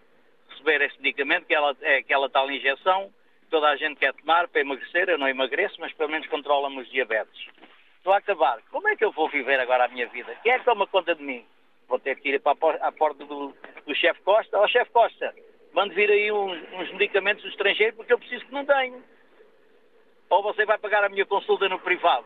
[0.49, 3.11] receber este medicamento, que ela, é aquela tal injeção
[3.49, 5.09] toda a gente quer tomar para emagrecer.
[5.09, 7.47] Eu não emagreço, mas pelo menos controla-me os diabetes.
[7.97, 8.61] Estou a acabar.
[8.71, 10.33] Como é que eu vou viver agora a minha vida?
[10.41, 11.45] Quem é que toma conta de mim?
[11.91, 13.53] vou ter que ir para a porta do,
[13.85, 14.57] do chefe Costa.
[14.57, 15.35] Ó, oh, chefe Costa,
[15.73, 19.03] mande vir aí uns, uns medicamentos do estrangeiro porque eu preciso que não tenho.
[20.29, 22.25] Ou você vai pagar a minha consulta no privado.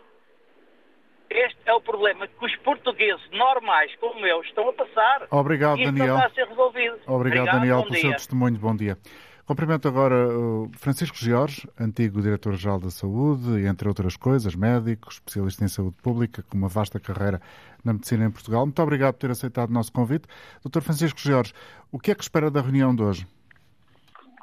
[1.30, 5.28] Este é o problema que os portugueses normais, como eu, estão a passar.
[5.32, 6.08] Obrigado, e Daniel.
[6.08, 6.94] Não está a ser resolvido.
[7.08, 8.02] Obrigado, Obrigado Daniel, pelo dia.
[8.02, 8.58] seu testemunho.
[8.58, 8.98] Bom dia.
[9.46, 15.64] Cumprimento agora o Francisco Jorge, antigo Diretor-Geral da Saúde, e entre outras coisas, médico, especialista
[15.64, 17.40] em saúde pública, com uma vasta carreira
[17.84, 18.66] na medicina em Portugal.
[18.66, 20.28] Muito obrigado por ter aceitado o nosso convite.
[20.66, 20.82] Dr.
[20.82, 21.54] Francisco Jorge,
[21.92, 23.28] o que é que espera da reunião de hoje?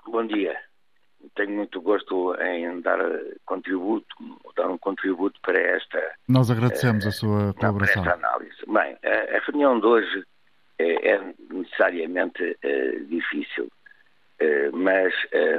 [0.06, 0.56] Bom dia.
[1.34, 2.98] Tenho muito gosto em dar
[3.44, 4.14] contributo,
[4.56, 6.14] dar um contributo para esta.
[6.28, 8.02] Nós agradecemos uh, a sua colaboração.
[8.02, 8.56] Para esta análise.
[8.66, 10.24] Bem, a, a, reunião de hoje
[10.78, 15.12] é, é necessariamente uh, difícil, uh, mas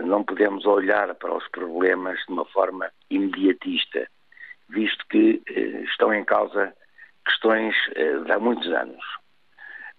[0.05, 4.07] não podemos olhar para os problemas de uma forma imediatista,
[4.69, 5.41] visto que
[5.89, 6.73] estão em causa
[7.25, 7.75] questões
[8.25, 9.03] de há muitos anos.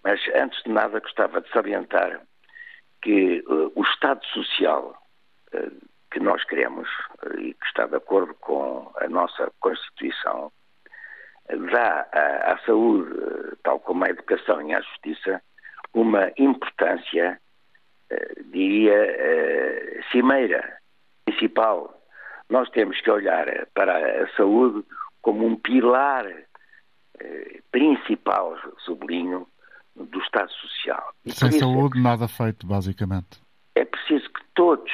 [0.03, 2.21] Mas antes de nada gostava de salientar
[3.01, 4.95] que o Estado Social
[6.11, 6.87] que nós queremos
[7.23, 10.51] uh, e que está de acordo com a nossa Constituição
[11.71, 13.11] dá à, à saúde,
[13.63, 15.41] tal como à educação e à justiça,
[15.93, 17.39] uma importância,
[18.51, 20.79] diria, cimeira,
[21.23, 22.01] principal.
[22.49, 24.83] Nós temos que olhar para a saúde
[25.21, 26.25] como um pilar
[27.71, 29.47] principal, sublinho,
[29.95, 31.13] do Estado Social.
[31.25, 33.41] E Sem saúde, é nada feito, basicamente.
[33.75, 34.91] É preciso que todos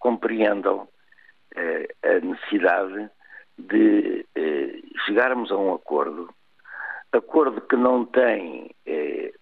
[0.00, 0.88] compreendam
[1.54, 3.08] eh, a necessidade
[3.56, 6.28] de eh, chegarmos a um acordo,
[7.12, 9.32] acordo que não tem eh,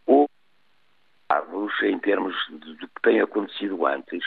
[1.82, 4.24] em termos do que tem acontecido antes.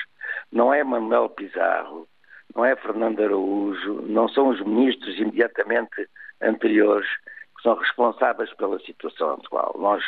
[0.51, 2.07] Não é Manuel Pizarro,
[2.55, 6.09] não é Fernando Araújo, não são os ministros imediatamente
[6.41, 7.07] anteriores
[7.55, 9.75] que são responsáveis pela situação atual.
[9.77, 10.03] Nós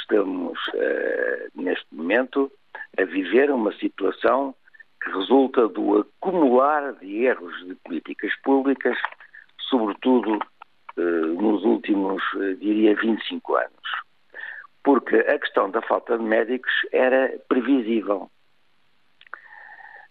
[0.00, 2.50] estamos uh, neste momento
[2.98, 4.54] a viver uma situação
[5.02, 8.98] que resulta do acumular de erros de políticas públicas,
[9.68, 10.38] sobretudo
[10.96, 13.70] uh, nos últimos, uh, diria, 25 anos.
[14.82, 18.30] Porque a questão da falta de médicos era previsível.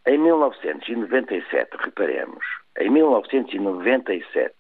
[0.08, 2.45] Em 1997, reparemos,
[2.78, 4.56] em 1997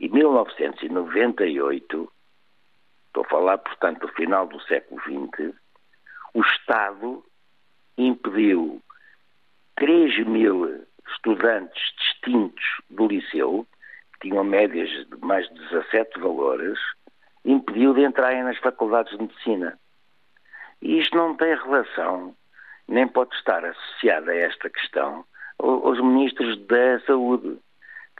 [0.00, 2.12] e 1998,
[3.06, 5.54] estou a falar, portanto, do final do século XX,
[6.34, 7.22] o Estado
[7.96, 8.82] impediu
[9.76, 13.66] 3 mil estudantes distintos do liceu,
[14.14, 16.78] que tinham médias de mais de 17 valores,
[17.44, 19.78] impediu de entrarem nas faculdades de medicina.
[20.80, 22.34] E isto não tem relação,
[22.88, 25.24] nem pode estar associado a esta questão,
[25.58, 27.58] aos ministros da saúde.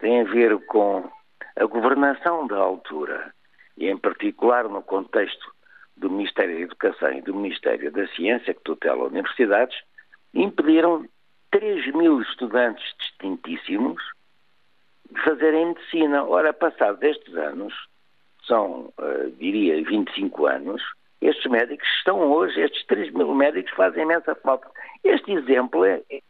[0.01, 1.11] Tem a ver com
[1.57, 3.33] a governação da altura
[3.77, 5.53] e em particular no contexto
[5.97, 9.77] do Ministério da Educação e do Ministério da Ciência, que tutela universidades,
[10.35, 11.07] impediram
[11.53, 14.03] 3 mil estudantes distintíssimos
[15.11, 16.25] de fazerem medicina.
[16.25, 17.73] Ora, passados estes anos,
[18.47, 20.83] são, uh, diria, 25 anos,
[21.21, 24.69] estes médicos estão hoje, estes 3 mil médicos fazem imensa falta.
[25.05, 26.21] Este exemplo é, é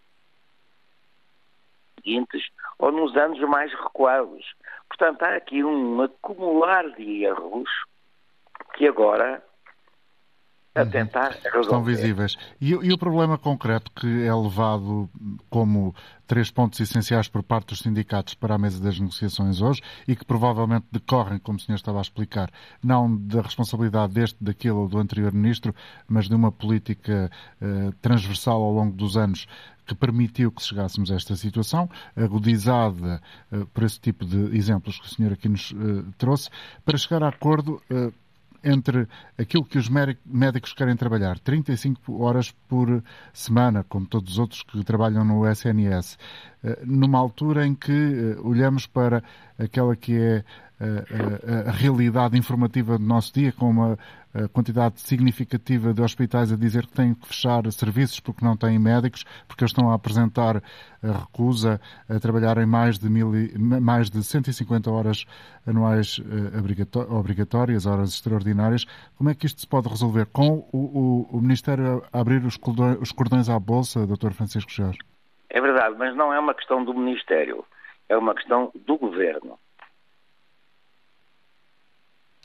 [1.96, 2.44] seguintes
[2.78, 4.44] ou nos anos mais recuados.
[4.88, 7.70] Portanto, há aqui um acumular de erros
[8.74, 9.42] que agora
[10.74, 10.90] a uhum.
[10.90, 11.60] tentar resolver.
[11.60, 12.36] Estão visíveis.
[12.60, 15.08] E, e, o problema concreto que é levado
[15.50, 15.94] como
[16.26, 20.24] três pontos essenciais por parte dos sindicatos para a mesa das negociações hoje e que
[20.24, 22.50] provavelmente decorrem, como o senhor estava a explicar,
[22.82, 25.74] não da responsabilidade deste, daquele ou do anterior ministro,
[26.08, 27.30] mas de uma política
[27.60, 29.46] uh, transversal ao longo dos anos
[29.84, 35.06] que permitiu que chegássemos a esta situação, agudizada uh, por esse tipo de exemplos que
[35.06, 36.48] o senhor aqui nos uh, trouxe,
[36.84, 37.82] para chegar a acordo
[38.62, 44.62] entre aquilo que os médicos querem trabalhar, 35 horas por semana, como todos os outros
[44.62, 46.18] que trabalham no SNS,
[46.62, 49.22] eh, numa altura em que eh, olhamos para
[49.58, 50.44] aquela que é
[50.82, 53.98] a, a, a realidade informativa do nosso dia, com uma
[54.52, 59.24] quantidade significativa de hospitais a dizer que têm que fechar serviços porque não têm médicos,
[59.46, 60.62] porque eles estão a apresentar
[61.02, 65.26] a recusa a trabalhar em mais de, mil, mais de 150 horas
[65.66, 66.18] anuais
[67.12, 68.86] obrigatórias, horas extraordinárias.
[69.18, 70.26] Como é que isto se pode resolver?
[70.32, 74.30] Com o, o, o Ministério a abrir os cordões, os cordões à Bolsa, Dr.
[74.30, 74.98] Francisco Jorge?
[75.50, 77.64] É verdade, mas não é uma questão do Ministério,
[78.08, 79.58] é uma questão do Governo.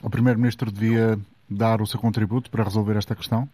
[0.03, 1.17] O Primeiro-Ministro devia
[1.49, 3.47] dar o seu contributo para resolver esta questão?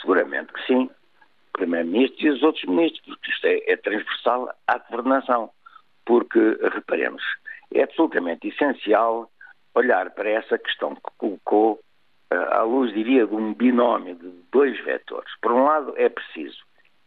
[0.00, 0.84] Seguramente que sim.
[0.84, 5.50] O Primeiro-Ministro e os outros ministros, porque isto é, é transversal à governação.
[6.04, 7.22] Porque, reparemos,
[7.72, 9.30] é absolutamente essencial
[9.74, 11.80] olhar para essa questão que colocou
[12.30, 15.30] eh, à luz, diria, de um binómio de dois vetores.
[15.40, 16.58] Por um lado, é preciso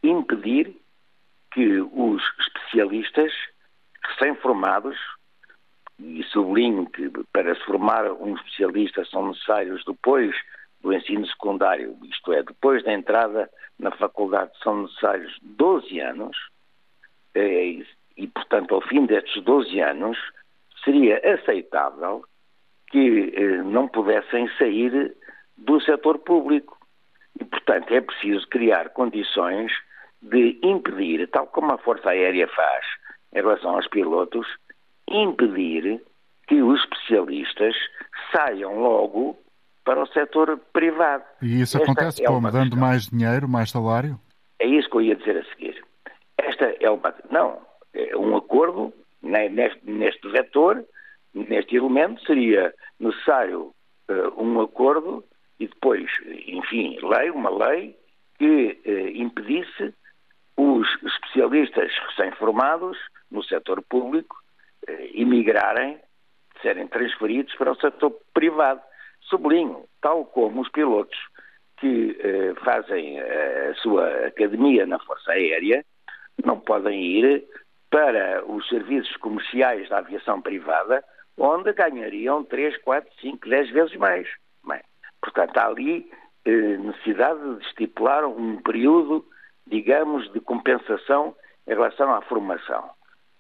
[0.03, 0.75] impedir
[1.51, 3.31] que os especialistas
[4.03, 4.97] recém-formados,
[5.99, 10.35] e sublinho que para se formar um especialista são necessários depois
[10.81, 16.37] do ensino secundário, isto é, depois da entrada na faculdade, são necessários 12 anos,
[17.33, 17.83] eh,
[18.15, 20.17] e, portanto, ao fim destes 12 anos,
[20.83, 22.23] seria aceitável
[22.87, 25.15] que eh, não pudessem sair
[25.57, 26.77] do setor público.
[27.39, 29.71] E, portanto, é preciso criar condições
[30.21, 32.85] de impedir, tal como a Força Aérea faz
[33.33, 34.47] em relação aos pilotos,
[35.09, 36.01] impedir
[36.47, 37.75] que os especialistas
[38.31, 39.37] saiam logo
[39.83, 41.23] para o setor privado.
[41.41, 42.51] E isso Esta acontece é como?
[42.51, 44.19] Dando mais dinheiro, mais salário?
[44.59, 45.83] É isso que eu ia dizer a seguir.
[46.37, 47.13] Esta é uma.
[47.29, 47.61] Não,
[47.93, 50.83] é um acordo neste, neste vetor,
[51.33, 53.73] neste elemento, seria necessário
[54.09, 55.23] uh, um acordo
[55.59, 56.09] e depois,
[56.47, 57.95] enfim, lei, uma lei
[58.37, 59.93] que uh, impedisse
[60.55, 62.97] os especialistas recém-formados
[63.31, 64.35] no setor público
[65.13, 65.99] emigrarem,
[66.61, 68.81] serem transferidos para o setor privado.
[69.21, 71.17] Sublinho, tal como os pilotos
[71.79, 72.17] que
[72.63, 75.85] fazem a sua academia na Força Aérea
[76.43, 77.45] não podem ir
[77.89, 81.03] para os serviços comerciais da aviação privada,
[81.37, 84.27] onde ganhariam 3, 4, 5, 10 vezes mais.
[84.67, 84.81] Bem,
[85.21, 86.09] portanto, há ali
[86.45, 89.25] eh, necessidade de estipular um período,
[89.65, 91.35] digamos, de compensação
[91.67, 92.89] em relação à formação.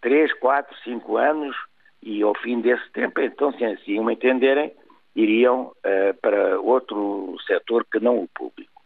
[0.01, 1.55] 3, 4, 5 anos
[2.01, 4.73] e ao fim desse tempo, então, se assim o entenderem,
[5.15, 8.83] iriam uh, para outro setor que não o público.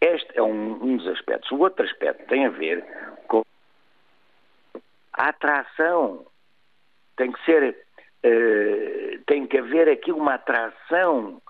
[0.00, 1.50] Este é um, um dos aspectos.
[1.50, 2.84] O outro aspecto tem a ver
[3.26, 3.42] com
[5.14, 6.26] a atração.
[7.16, 7.76] Tem que ser,
[8.24, 11.40] uh, tem que haver aqui uma atração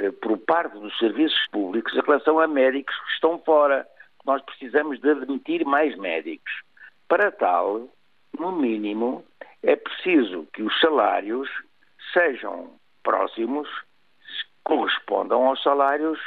[0.00, 3.86] uh, por parte dos serviços públicos em relação a médicos que estão fora.
[4.26, 6.52] Nós precisamos de admitir mais médicos.
[7.08, 7.88] Para tal,
[8.38, 9.24] no mínimo,
[9.62, 11.48] é preciso que os salários
[12.12, 12.70] sejam
[13.02, 13.68] próximos,
[14.64, 16.18] correspondam aos salários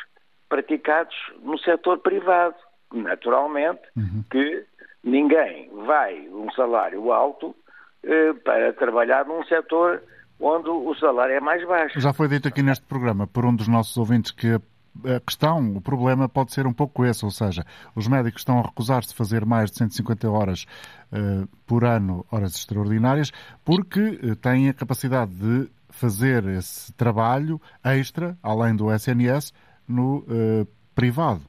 [0.49, 2.55] praticados no setor privado.
[2.93, 4.23] Naturalmente uhum.
[4.29, 4.65] que
[5.03, 7.55] ninguém vai um salário alto
[8.03, 10.01] eh, para trabalhar num setor
[10.39, 11.99] onde o salário é mais baixo.
[11.99, 14.59] Já foi dito aqui neste programa por um dos nossos ouvintes que
[15.03, 18.61] a questão, o problema pode ser um pouco esse, ou seja, os médicos estão a
[18.61, 20.65] recusar-se a fazer mais de 150 horas
[21.11, 23.31] uh, por ano, horas extraordinárias,
[23.63, 29.53] porque uh, têm a capacidade de fazer esse trabalho extra, além do SNS,
[29.87, 31.41] no uh, privado.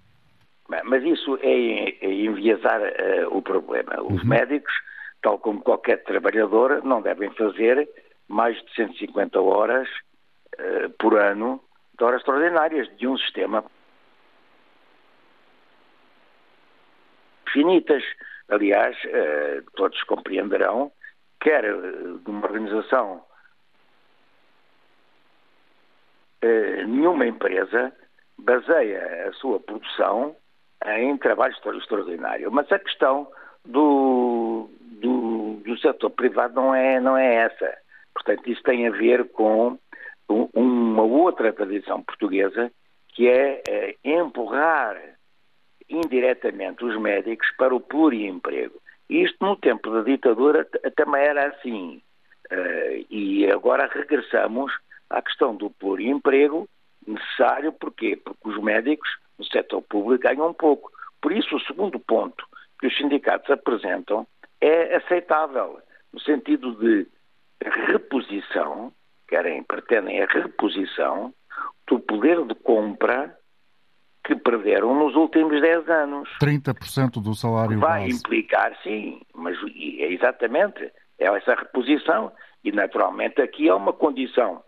[0.68, 4.02] Mas isso é, é enviesar uh, o problema.
[4.02, 4.28] Os uhum.
[4.28, 4.72] médicos,
[5.22, 7.88] tal como qualquer trabalhador, não devem fazer
[8.28, 9.88] mais de 150 horas
[10.98, 11.60] por ano
[11.96, 13.64] de horas extraordinárias de um sistema
[17.52, 18.02] finitas.
[18.48, 18.96] Aliás,
[19.74, 20.92] todos compreenderão,
[21.40, 23.24] quer de uma organização,
[26.86, 27.92] nenhuma empresa
[28.38, 30.36] baseia a sua produção
[30.86, 32.52] em trabalho extraordinário.
[32.52, 33.26] Mas a questão
[33.64, 37.76] do, do, do setor privado não é, não é essa.
[38.14, 39.78] Portanto, isso tem a ver com
[40.28, 42.72] uma outra tradição portuguesa
[43.08, 44.96] que é, é empurrar
[45.88, 48.80] indiretamente os médicos para o pluriemprego.
[49.08, 52.02] Isto no tempo da ditadura também era assim.
[52.50, 54.72] Uh, e agora regressamos
[55.08, 56.68] à questão do pluriemprego,
[57.06, 58.16] necessário, porquê?
[58.16, 59.08] Porque os médicos
[59.38, 60.90] no setor público ganham pouco.
[61.20, 62.46] Por isso, o segundo ponto
[62.80, 64.26] que os sindicatos apresentam
[64.60, 65.80] é aceitável,
[66.12, 67.06] no sentido de
[67.62, 68.92] reposição,
[69.28, 71.32] querem, pretendem a reposição
[71.86, 73.36] do poder de compra
[74.24, 76.28] que perderam nos últimos 10 anos.
[76.42, 78.18] 30% do salário Vai base.
[78.18, 84.62] implicar, sim, mas é exatamente é essa reposição e naturalmente aqui é uma condição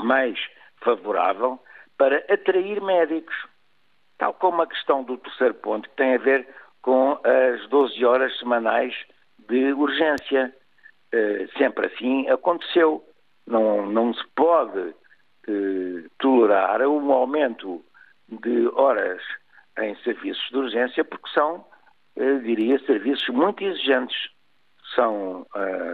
[0.00, 0.38] mais
[0.82, 1.60] favorável
[1.96, 3.34] para atrair médicos.
[4.16, 6.48] Tal como a questão do terceiro ponto, que tem a ver
[6.82, 8.94] com as 12 horas semanais
[9.48, 10.54] de urgência.
[11.14, 13.04] Uh, sempre assim aconteceu.
[13.48, 17.82] Não, não se pode uh, tolerar um aumento
[18.28, 19.22] de horas
[19.78, 21.64] em serviços de urgência, porque são,
[22.16, 24.16] uh, diria, serviços muito exigentes.
[24.94, 25.46] São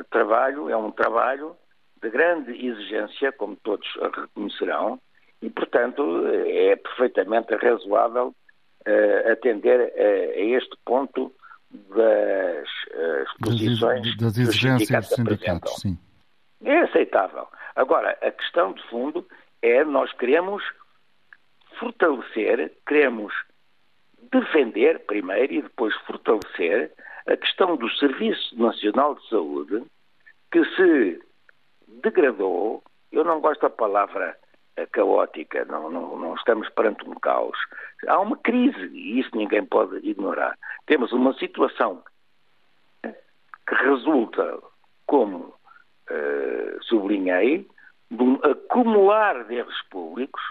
[0.08, 1.56] trabalho, é um trabalho
[2.00, 5.00] de grande exigência, como todos reconhecerão,
[5.42, 8.32] e, portanto, é perfeitamente razoável
[8.86, 11.32] uh, atender a, a, este ponto
[11.70, 15.98] das uh, exposições das, das exigências dos sindicatos, sim.
[16.64, 17.46] É aceitável.
[17.76, 19.26] Agora, a questão de fundo
[19.62, 20.62] é nós queremos
[21.78, 23.34] fortalecer, queremos
[24.30, 26.92] defender primeiro e depois fortalecer
[27.26, 29.84] a questão do Serviço Nacional de Saúde
[30.50, 31.22] que se
[32.02, 34.36] degradou, eu não gosto da palavra
[34.76, 37.58] eh, caótica, não, não, não, estamos perante um caos.
[38.06, 40.56] Há uma crise e isso ninguém pode ignorar.
[40.86, 42.02] Temos uma situação
[43.02, 44.58] que resulta,
[45.06, 45.54] como
[46.10, 47.66] uh, sublinhei,
[48.10, 50.42] de um acumular de erros públicos,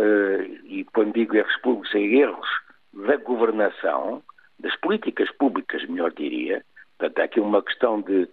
[0.00, 2.48] uh, e quando digo erros públicos, é erros
[2.92, 4.22] da governação,
[4.58, 6.64] das políticas públicas, melhor diria.
[6.98, 8.28] Portanto, há aqui uma questão de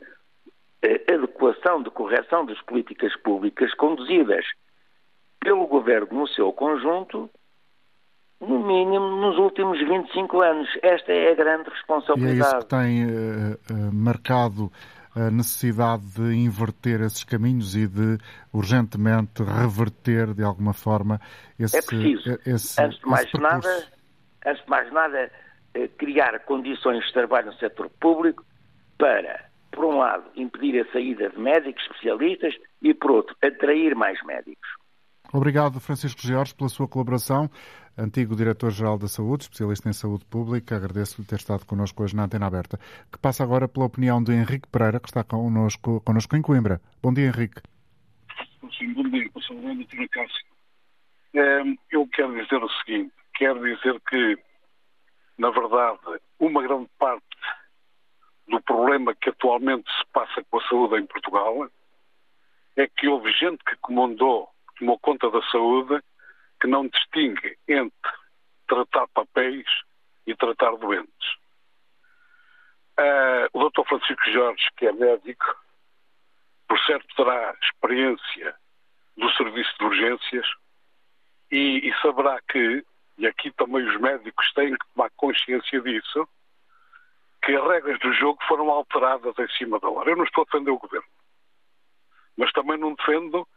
[0.81, 4.45] eh, adequação, de correção das políticas públicas conduzidas
[5.39, 7.29] pelo governo no seu conjunto,
[8.39, 10.69] no mínimo nos últimos 25 anos.
[10.81, 12.37] Esta é a grande responsabilidade.
[12.37, 14.71] E é isso que tem uh, uh, marcado
[15.27, 18.17] a necessidade de inverter esses caminhos e de
[18.53, 21.19] urgentemente reverter de alguma forma
[21.59, 23.87] esse É preciso, esse, antes de mais nada,
[24.45, 25.31] antes de mais nada,
[25.97, 28.43] criar condições de trabalho no setor público
[28.97, 34.21] para, por um lado, impedir a saída de médicos especialistas e, por outro, atrair mais
[34.23, 34.78] médicos.
[35.31, 37.49] Obrigado, Francisco Jorge, pela sua colaboração.
[37.95, 42.47] Antigo Diretor-Geral da Saúde, especialista em saúde pública, agradeço-lhe ter estado connosco hoje na Antena
[42.47, 42.79] Aberta.
[43.11, 46.81] Que passa agora pela opinião de Henrique Pereira, que está connosco, connosco em Coimbra.
[47.01, 47.61] Bom dia, Henrique.
[48.77, 49.75] Sim, bom dia, Sr.
[49.75, 50.45] Doutora Cássio.
[51.33, 54.37] Ehm, eu quero dizer o seguinte: quero dizer que,
[55.37, 55.99] na verdade,
[56.39, 57.25] uma grande parte
[58.47, 61.69] do problema que atualmente se passa com a saúde em Portugal
[62.75, 64.49] é que houve gente que comandou
[64.79, 66.01] tomou conta da saúde
[66.59, 68.11] que não distingue entre
[68.67, 69.67] tratar papéis
[70.25, 71.37] e tratar doentes.
[72.99, 73.87] Uh, o Dr.
[73.87, 75.45] Francisco Jorge, que é médico,
[76.67, 78.55] por certo terá experiência
[79.17, 80.47] do serviço de urgências
[81.51, 82.85] e, e saberá que,
[83.17, 86.27] e aqui também os médicos têm que tomar consciência disso,
[87.41, 90.11] que as regras do jogo foram alteradas em cima da hora.
[90.11, 91.07] Eu não estou a defender o governo,
[92.37, 93.47] mas também não defendo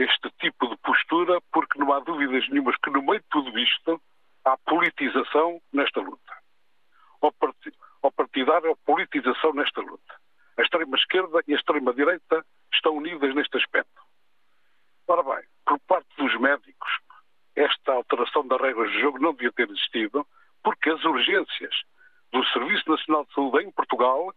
[0.00, 4.00] este tipo de postura, porque não há dúvidas nenhumas que no meio de tudo isto
[4.44, 6.32] há politização nesta luta.
[8.02, 10.14] Ao partidário, há politização nesta luta.
[10.56, 14.02] A extrema-esquerda e a extrema-direita estão unidas neste aspecto.
[15.06, 16.90] Ora bem, por parte dos médicos,
[17.54, 20.26] esta alteração das regras do jogo não devia ter existido,
[20.62, 21.74] porque as urgências
[22.32, 24.32] do Serviço Nacional de Saúde em Portugal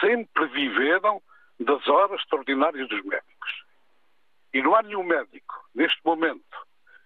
[0.00, 1.22] sempre viveram
[1.60, 3.37] das horas extraordinárias dos médicos.
[4.52, 6.56] E não há nenhum médico, neste momento,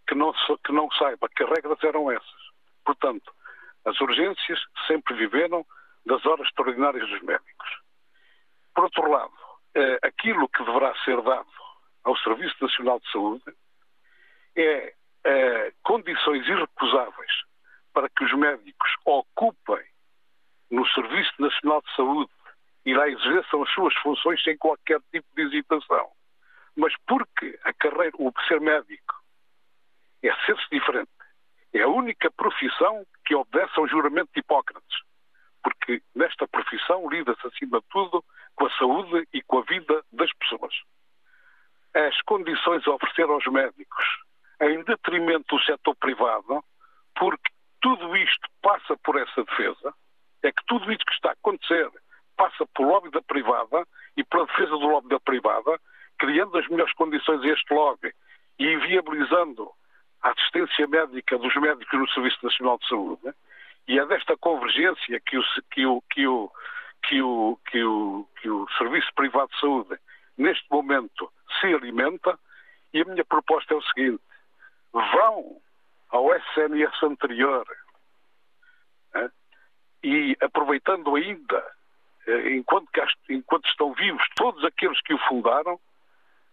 [0.06, 0.32] que não,
[0.64, 2.42] que não saiba que as regras eram essas.
[2.84, 3.32] Portanto,
[3.84, 5.66] as urgências sempre viveram
[6.06, 7.68] das horas extraordinárias dos médicos.
[8.74, 9.32] Por outro lado,
[9.74, 11.50] eh, aquilo que deverá ser dado
[12.04, 13.44] ao Serviço Nacional de Saúde
[14.56, 17.32] é eh, condições irrecusáveis
[17.92, 19.84] para que os médicos ocupem
[20.70, 22.32] no Serviço Nacional de Saúde
[22.84, 26.10] e lá exerçam as suas funções sem qualquer tipo de hesitação
[26.76, 29.14] mas porque a carreira, o ser médico
[30.22, 31.10] é ser-se diferente.
[31.72, 35.02] É a única profissão que obedece ao juramento de Hipócrates.
[35.62, 40.32] Porque nesta profissão lida-se, acima de tudo, com a saúde e com a vida das
[40.34, 40.74] pessoas.
[41.94, 44.04] As condições a oferecer aos médicos,
[44.60, 46.64] em detrimento do setor privado,
[47.14, 47.50] porque
[47.80, 49.94] tudo isto passa por essa defesa,
[50.42, 51.90] é que tudo isto que está a acontecer
[52.36, 55.80] passa pelo lobby da privada e pela defesa do lobby da privada,
[56.22, 58.14] criando as melhores condições a este lobby
[58.56, 59.68] e viabilizando
[60.22, 63.34] a assistência médica dos médicos no Serviço Nacional de Saúde,
[63.88, 66.50] e é desta convergência que o, que o, que o,
[67.02, 69.98] que o, que o, que o Serviço Privado de Saúde,
[70.38, 71.28] neste momento,
[71.60, 72.38] se alimenta,
[72.94, 74.22] e a minha proposta é o seguinte:
[74.92, 75.60] vão
[76.08, 77.66] ao SNS anterior
[79.12, 79.28] né,
[80.04, 81.66] e aproveitando ainda,
[82.28, 82.88] eh, enquanto,
[83.28, 85.80] enquanto estão vivos, todos aqueles que o fundaram,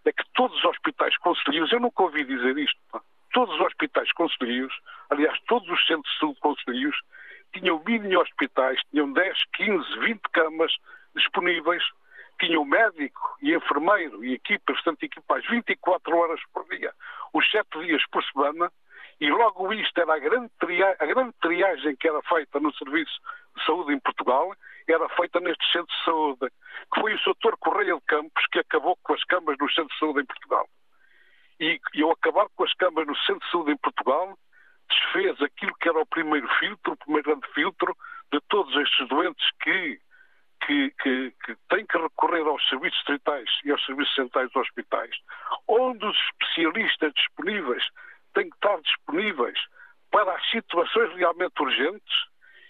[0.10, 3.00] é que todos os hospitais conselheiros, eu nunca ouvi dizer isto, pá,
[3.32, 4.76] todos os hospitais conselheiros,
[5.12, 7.00] aliás, todos os centros de saúde conselheiros,
[7.54, 10.72] tinham mini hospitais, tinham 10, 15, 20 camas
[11.16, 11.84] disponíveis,
[12.40, 16.92] tinham médico e enfermeiro e equipas, portanto, equipas 24 horas por dia,
[17.32, 18.72] os 7 dias por semana,
[19.22, 20.52] e logo isto era a grande,
[21.00, 23.20] a grande triagem que era feita no Serviço
[23.56, 24.56] de Saúde em Portugal,
[24.94, 26.52] era feita nestes centros de saúde,
[26.94, 27.58] que foi o Sr.
[27.60, 30.68] Correia de Campos que acabou com as camas no centro de saúde em Portugal.
[31.60, 34.38] E, e ao acabar com as camas no centro de saúde em Portugal,
[34.90, 37.96] desfez aquilo que era o primeiro filtro, o primeiro grande filtro
[38.32, 40.00] de todos estes doentes que,
[40.66, 45.16] que, que, que têm que recorrer aos serviços distritais e aos serviços centrais dos hospitais,
[45.68, 47.84] onde os especialistas disponíveis
[48.34, 49.60] têm que estar disponíveis
[50.12, 52.28] para as situações realmente urgentes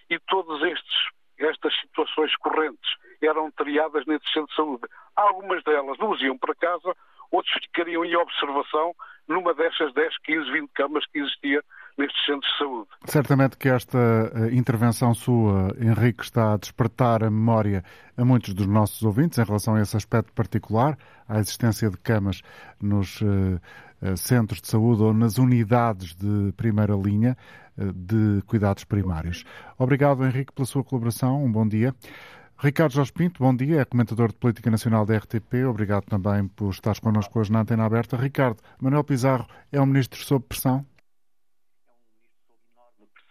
[0.10, 1.10] e todos estes
[1.40, 2.90] estas situações correntes
[3.22, 4.84] eram triadas nesse centro de saúde.
[5.16, 6.96] Algumas delas não iam para casa,
[7.32, 8.94] outros ficariam em observação
[9.28, 11.64] numa destas 10, 15, 20 camas que existia
[12.00, 12.90] nestes centros de saúde.
[13.06, 17.84] Certamente que esta eh, intervenção sua, Henrique, está a despertar a memória
[18.18, 20.98] a muitos dos nossos ouvintes em relação a esse aspecto particular,
[21.28, 22.42] à existência de camas
[22.82, 23.60] nos uh,
[24.18, 27.38] centros de saúde ou nas unidades de primeira linha
[27.78, 29.46] de cuidados primários.
[29.78, 31.44] Obrigado, Henrique, pela sua colaboração.
[31.44, 31.96] Um bom dia.
[32.62, 35.66] Ricardo Jorge Pinto, bom dia, é comentador de Política Nacional da RTP.
[35.66, 38.18] Obrigado também por estares connosco hoje na Antena Aberta.
[38.18, 40.86] Ricardo, Manuel Pizarro é um ministro sob pressão?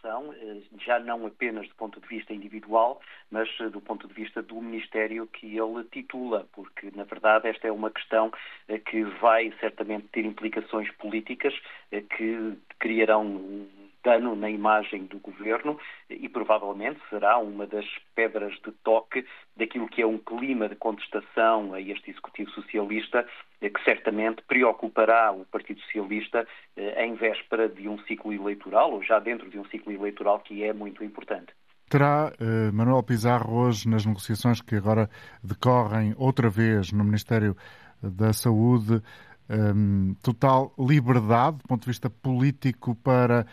[0.09, 3.01] Eh, já não apenas do ponto de vista individual,
[3.31, 7.69] mas eh, do ponto de vista do Ministério que ele titula, porque, na verdade, esta
[7.69, 8.33] é uma questão
[8.69, 11.55] eh, que vai certamente ter implicações políticas
[11.91, 13.67] que criarão
[14.03, 15.79] dano na imagem do governo
[16.09, 19.25] e provavelmente será uma das pedras de toque
[19.57, 23.27] daquilo que é um clima de contestação a este executivo socialista
[23.61, 26.47] eh, que certamente preocupará o Partido Socialista
[26.77, 30.63] eh, em véspera de um ciclo eleitoral ou já dentro de um ciclo eleitoral que
[30.63, 31.53] é muito importante.
[31.89, 35.09] Terá uh, Manuel Pizarro hoje, nas negociações que agora
[35.43, 37.57] decorrem outra vez no Ministério
[38.03, 39.03] da Saúde,
[39.49, 43.47] um, total liberdade do ponto de vista político para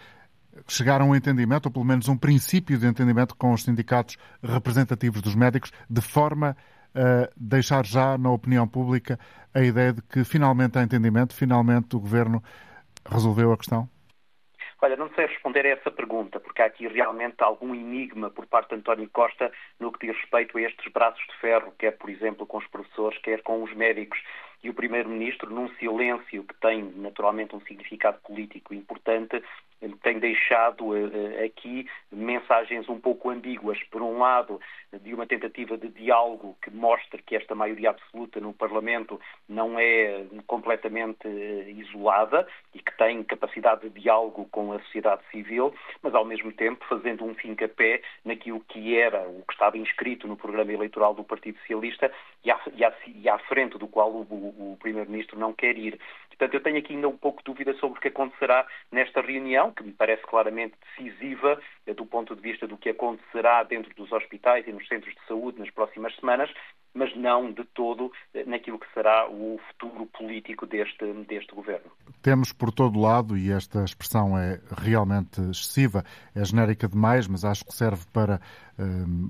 [0.68, 5.22] chegar a um entendimento, ou pelo menos um princípio de entendimento com os sindicatos representativos
[5.22, 6.56] dos médicos, de forma
[6.96, 9.20] a deixar já na opinião pública
[9.54, 12.42] a ideia de que finalmente há entendimento, finalmente o Governo
[13.06, 13.90] resolveu a questão?
[14.82, 18.70] Olha, não sei responder a essa pergunta, porque há aqui realmente algum enigma por parte
[18.70, 22.46] de António Costa no que diz respeito a estes braços de ferro, quer, por exemplo,
[22.46, 24.20] com os professores, quer com os médicos
[24.66, 29.44] e o Primeiro-Ministro, num silêncio que tem naturalmente um significado político importante,
[30.02, 33.78] tem deixado uh, aqui mensagens um pouco ambíguas.
[33.92, 34.60] Por um lado,
[35.02, 40.26] de uma tentativa de diálogo que mostra que esta maioria absoluta no Parlamento não é
[40.48, 46.26] completamente uh, isolada e que tem capacidade de diálogo com a sociedade civil, mas ao
[46.26, 51.14] mesmo tempo fazendo um fim-capé naquilo que era o que estava inscrito no programa eleitoral
[51.14, 52.12] do Partido Socialista
[52.44, 56.00] e à, e à, e à frente do qual o, o Primeiro-Ministro não quer ir.
[56.30, 59.72] Portanto, eu tenho aqui ainda um pouco de dúvida sobre o que acontecerá nesta reunião,
[59.72, 64.12] que me parece claramente decisiva eh, do ponto de vista do que acontecerá dentro dos
[64.12, 66.52] hospitais e nos centros de saúde nas próximas semanas,
[66.96, 71.92] mas não de todo eh, naquilo que será o futuro político deste, deste governo.
[72.22, 77.66] Temos por todo lado, e esta expressão é realmente excessiva, é genérica demais, mas acho
[77.66, 78.40] que serve para
[78.80, 78.84] eh,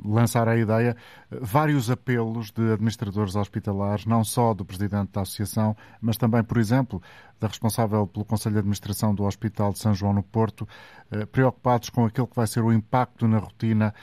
[0.05, 0.95] lançar a ideia,
[1.29, 7.01] vários apelos de administradores hospitalares, não só do presidente da Associação, mas também, por exemplo,
[7.39, 10.67] da responsável pelo Conselho de Administração do Hospital de São João no Porto,
[11.11, 13.93] eh, preocupados com aquilo que vai ser o impacto na rotina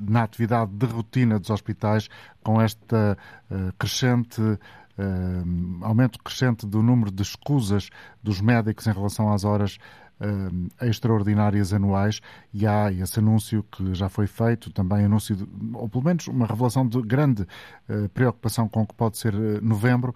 [0.00, 2.08] na atividade de rotina dos hospitais
[2.42, 3.18] com esta
[3.50, 4.40] eh, crescente
[4.98, 7.90] Uh, aumento crescente do número de escusas
[8.22, 9.76] dos médicos em relação às horas
[10.80, 16.02] extraordinárias anuais e há esse anúncio que já foi feito, também anúncio, de, ou pelo
[16.02, 17.46] menos uma revelação de grande
[18.14, 20.14] preocupação com o que pode ser novembro.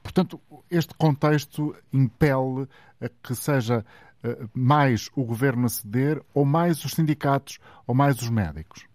[0.00, 0.40] portanto,
[0.70, 2.68] este contexto impele
[3.00, 4.09] a que seja eh,
[4.54, 8.89] mais o governo a ceder ou mais os sindicatos ou mais os médicos?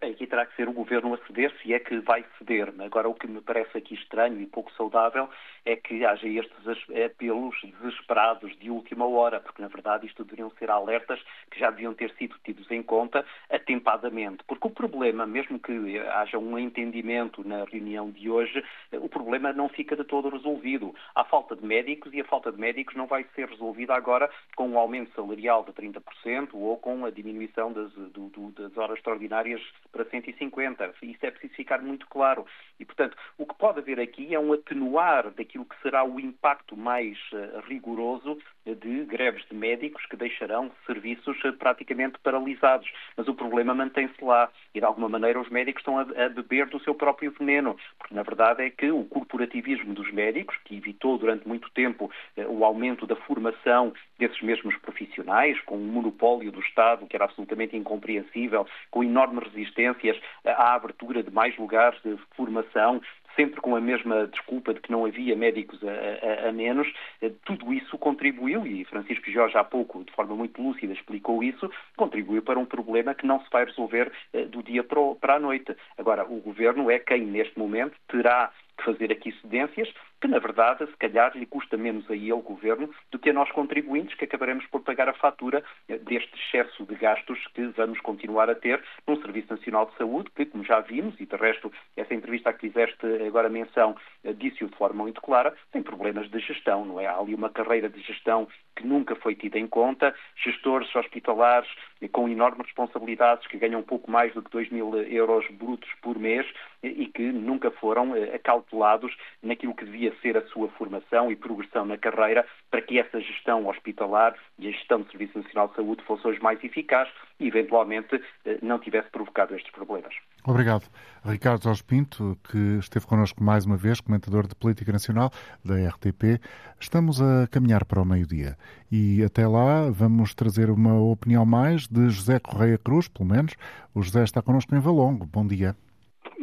[0.00, 2.72] Aqui terá que ser o governo a ceder, se é que vai ceder.
[2.78, 5.28] Agora, o que me parece aqui estranho e pouco saudável
[5.64, 6.56] é que haja estes
[7.04, 11.20] apelos desesperados de última hora, porque, na verdade, isto deveriam ser alertas
[11.50, 14.44] que já deviam ter sido tidos em conta atempadamente.
[14.46, 19.68] Porque o problema, mesmo que haja um entendimento na reunião de hoje, o problema não
[19.68, 20.94] fica de todo resolvido.
[21.12, 24.68] Há falta de médicos e a falta de médicos não vai ser resolvida agora com
[24.68, 29.60] um aumento salarial de 30% ou com a diminuição das, do, do, das horas extraordinárias
[29.98, 30.94] para 150.
[31.02, 32.46] Isso é preciso ficar muito claro.
[32.78, 36.76] E, portanto, o que pode haver aqui é um atenuar daquilo que será o impacto
[36.76, 38.38] mais uh, rigoroso
[38.74, 42.90] de greves de médicos que deixarão serviços uh, praticamente paralisados.
[43.16, 44.50] Mas o problema mantém-se lá.
[44.74, 47.76] E, de alguma maneira, os médicos estão a, beber do seu próprio veneno.
[47.98, 52.42] Porque, na verdade, é que o corporativismo dos médicos, que evitou durante muito tempo uh,
[52.48, 57.76] o aumento da formação desses mesmos profissionais, com um monopólio do Estado que era absolutamente
[57.76, 63.00] incompreensível, com enorme resistências à abertura de mais lugares de formação,
[63.38, 67.30] sempre com a mesma desculpa de que não havia médicos a, a, a, menos, eh,
[67.44, 72.42] tudo isso contribuiu, e Francisco Jorge há pouco, de forma muito lúcida, explicou isso, contribuiu
[72.42, 75.76] para um problema que não se vai resolver eh, do dia para a noite.
[75.96, 79.88] Agora, o Governo é quem, neste momento, terá que fazer aqui cedências
[80.20, 83.32] que na verdade, se calhar, lhe custa menos a ele, o Governo, do que a
[83.32, 88.00] nós contribuintes, que acabaremos por pagar a fatura eh, deste excesso de gastos que vamos
[88.00, 91.72] continuar a ter num Serviço Nacional de Saúde, que, como já vimos, e de resto,
[91.96, 96.28] essa entrevista a que fizeste agora menção eh, disse-o de forma muito clara, tem problemas
[96.30, 97.06] de gestão, não é?
[97.06, 101.68] Há ali uma carreira de gestão que nunca foi tida em conta, gestores hospitalares
[102.12, 106.46] com enormes responsabilidades que ganham pouco mais do que 2 mil euros brutos por mês
[106.82, 109.12] e que nunca foram eh, acautelados
[109.42, 113.66] naquilo que devia ser a sua formação e progressão na carreira para que essa gestão
[113.66, 117.08] hospitalar e a gestão do Serviço Nacional de Saúde fosse hoje mais eficaz
[117.40, 120.14] e, eventualmente, eh, não tivesse provocado estes problemas.
[120.46, 120.84] Obrigado.
[121.24, 125.30] Ricardo Jorge Pinto, que esteve connosco mais uma vez, comentador de Política Nacional
[125.64, 126.40] da RTP.
[126.80, 128.56] Estamos a caminhar para o meio-dia
[128.90, 133.54] e até lá vamos trazer uma opinião mais de José Correia Cruz, pelo menos.
[133.94, 135.26] O José está connosco em Valongo.
[135.26, 135.76] Bom dia.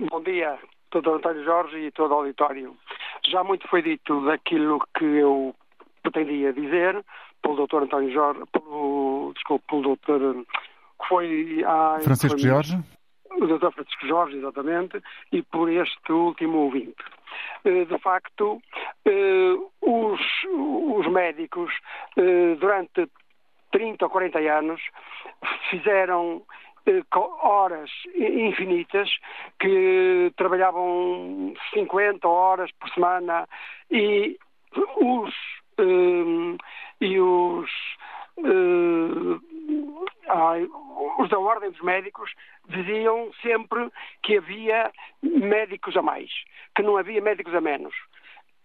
[0.10, 0.58] Bom dia,
[0.92, 1.10] Dr.
[1.10, 2.76] António Jorge e todo o auditório.
[3.30, 5.56] Já muito foi dito daquilo que eu
[6.02, 7.04] pretendia dizer
[7.42, 7.84] pelo Dr.
[7.84, 10.44] António Jorge, pelo, desculpe, pelo Dr.
[11.00, 12.78] que foi a Francisco foi, Jorge?
[13.32, 13.72] O Dr.
[13.72, 15.02] Francisco Jorge, exatamente,
[15.32, 17.04] e por este último ouvinte.
[17.66, 18.62] Eh, de facto,
[19.06, 21.72] eh, os, os médicos,
[22.16, 23.10] eh, durante
[23.72, 24.82] 30 ou 40 anos,
[25.70, 26.44] fizeram
[27.42, 29.10] horas infinitas,
[29.60, 33.48] que trabalhavam 50 horas por semana
[33.92, 34.38] e
[34.98, 35.34] os,
[35.80, 36.58] um,
[37.02, 37.70] e os,
[38.38, 39.42] uh,
[40.28, 40.68] ai,
[41.20, 42.32] os da Ordem dos Médicos
[42.70, 43.90] diziam sempre
[44.24, 46.30] que havia médicos a mais,
[46.76, 47.96] que não havia médicos a menos.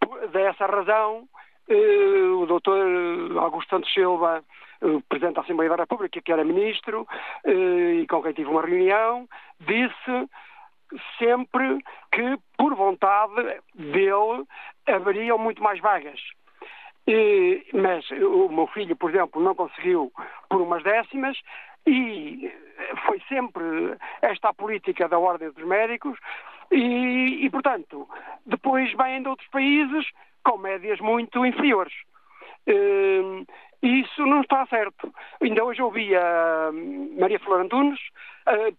[0.01, 1.29] Por, dessa razão,
[1.68, 2.87] uh, o doutor
[3.39, 4.45] Augusto Santos Silva
[4.83, 7.07] o Presidente da Assembleia da República, que era Ministro,
[7.45, 9.28] eh, e com quem tive uma reunião,
[9.61, 10.28] disse
[11.18, 11.78] sempre
[12.12, 13.35] que, por vontade
[13.74, 14.45] dele,
[14.87, 16.20] haveriam muito mais vagas.
[17.07, 20.12] E, mas o meu filho, por exemplo, não conseguiu
[20.49, 21.37] por umas décimas
[21.87, 22.53] e
[23.07, 26.18] foi sempre esta a política da Ordem dos Médicos
[26.70, 28.09] e, e portanto,
[28.47, 30.07] depois vêm de outros países
[30.45, 31.95] com médias muito inferiores.
[33.83, 35.12] Uh, isso não está certo.
[35.41, 36.70] Ainda hoje ouvi a
[37.18, 38.01] Maria Flor Antunes,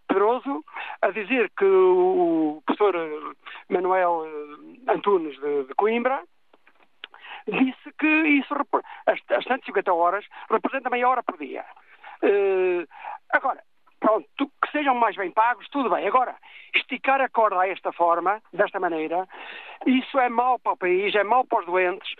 [0.07, 0.63] Pedroso,
[1.01, 3.35] a dizer que o professor
[3.69, 4.25] Manuel
[4.87, 6.21] Antunes de, de Coimbra
[7.47, 8.53] disse que isso,
[9.05, 11.65] as, as 150 horas representa meia hora por dia.
[12.23, 12.87] Uh,
[13.29, 13.63] agora,
[14.01, 16.05] pronto, que sejam mais bem pagos, tudo bem.
[16.05, 16.35] Agora,
[16.75, 19.27] esticar a corda desta forma, desta maneira,
[19.85, 22.13] isso é mau para o país, é mau para os doentes.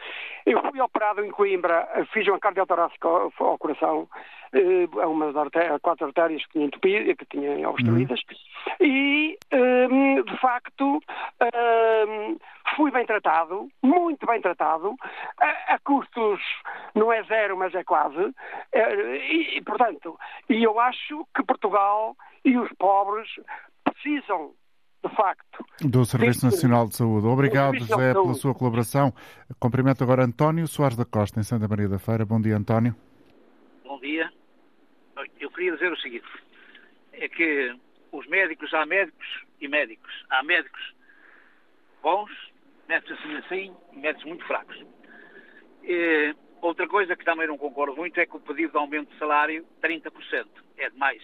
[0.46, 4.08] Eu fui operado em Coimbra, fiz uma cardiotorácica ao, ao coração,
[4.54, 8.20] uh, uma das artérias, quatro artérias que tinha entupido, que tinha obstruídas,
[8.80, 8.86] uhum.
[8.86, 11.02] e, um, de facto,
[11.42, 12.38] um,
[12.76, 14.96] fui bem tratado, muito bem tratado,
[15.40, 16.40] a, a, custos
[16.96, 18.34] não é zero, mas é quase,
[18.72, 20.18] eh, e, e, portanto,
[20.50, 23.28] e eu acho que Portugal e os pobres
[23.84, 24.54] precisam
[25.04, 25.66] de facto.
[25.82, 27.26] Do Serviço Nacional de Saúde.
[27.26, 29.12] Obrigado, José, pela sua colaboração.
[29.60, 32.24] Cumprimento agora António Soares da Costa, em Santa Maria da Feira.
[32.24, 32.96] Bom dia, António.
[33.84, 34.32] Bom dia.
[35.40, 36.28] Eu queria dizer o seguinte:
[37.14, 37.76] é que
[38.12, 39.28] os médicos, há médicos
[39.60, 40.26] e médicos.
[40.30, 40.94] Há médicos
[42.04, 42.32] bons,
[42.92, 44.86] médicos assim assim, médicos muito fracos.
[45.84, 49.18] E, outra coisa que também não concordo muito é que o pedido de aumento de
[49.18, 50.46] salário, 30%,
[50.78, 51.24] é demais.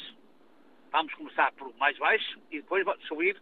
[0.91, 3.41] Vamos começar por mais baixo e depois subir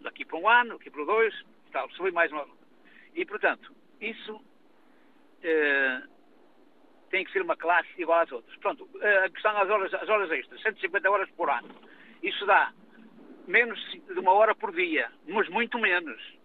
[0.00, 1.34] daqui para um ano, daqui para dois,
[1.70, 2.46] tal, subir mais uma.
[3.14, 4.44] E, portanto, isso
[5.44, 6.02] eh,
[7.10, 8.56] tem que ser uma classe igual às outras.
[8.58, 11.68] Pronto, eh, a questão das horas, as horas extras, 150 horas por ano.
[12.24, 12.72] Isso dá
[13.46, 16.35] menos de uma hora por dia, mas muito menos.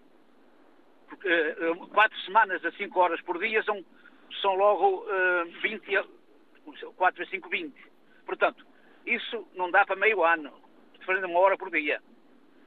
[1.11, 1.55] Porque eh,
[1.93, 3.83] quatro semanas a 5 horas por dia são,
[4.41, 5.83] são logo uh, 20,
[6.95, 7.75] 4 a 5, 20.
[8.25, 8.65] Portanto,
[9.05, 10.53] isso não dá para meio ano,
[11.05, 12.01] fazendo uma hora por dia.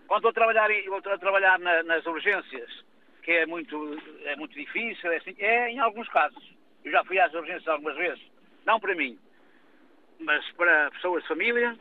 [0.07, 2.84] Quando estou a trabalhar, estou a trabalhar na, nas urgências,
[3.22, 6.55] que é muito, é muito difícil, é, assim, é em alguns casos.
[6.84, 8.22] Eu já fui às urgências algumas vezes,
[8.66, 9.18] não para mim,
[10.20, 11.74] mas para pessoas de família,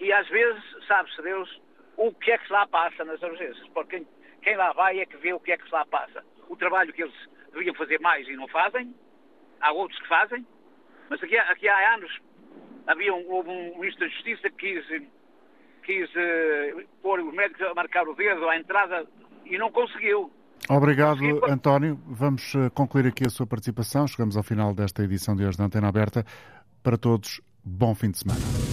[0.00, 1.60] e às vezes sabe-se Deus
[1.98, 4.02] o que é que lá passa nas urgências, porque
[4.48, 6.24] quem, lá vai é que vê o que é que se lá passa.
[6.48, 7.14] O trabalho que eles
[7.52, 8.94] deviam fazer mais e não fazem,
[9.60, 10.46] há outros que fazem,
[11.10, 12.10] mas aqui, aqui há anos
[12.86, 15.02] havia um, houve um ministro da Justiça que quis,
[15.82, 19.06] quis uh, pôr os médicos a marcar o dedo à entrada
[19.44, 20.32] e não conseguiu.
[20.68, 21.98] Obrigado, António.
[22.04, 24.06] Vamos eh, concluir aqui a sua participação.
[24.06, 26.26] Chegamos ao final desta edição de hoje da Antena Aberta.
[26.82, 28.67] Para todos, bom fim de semana.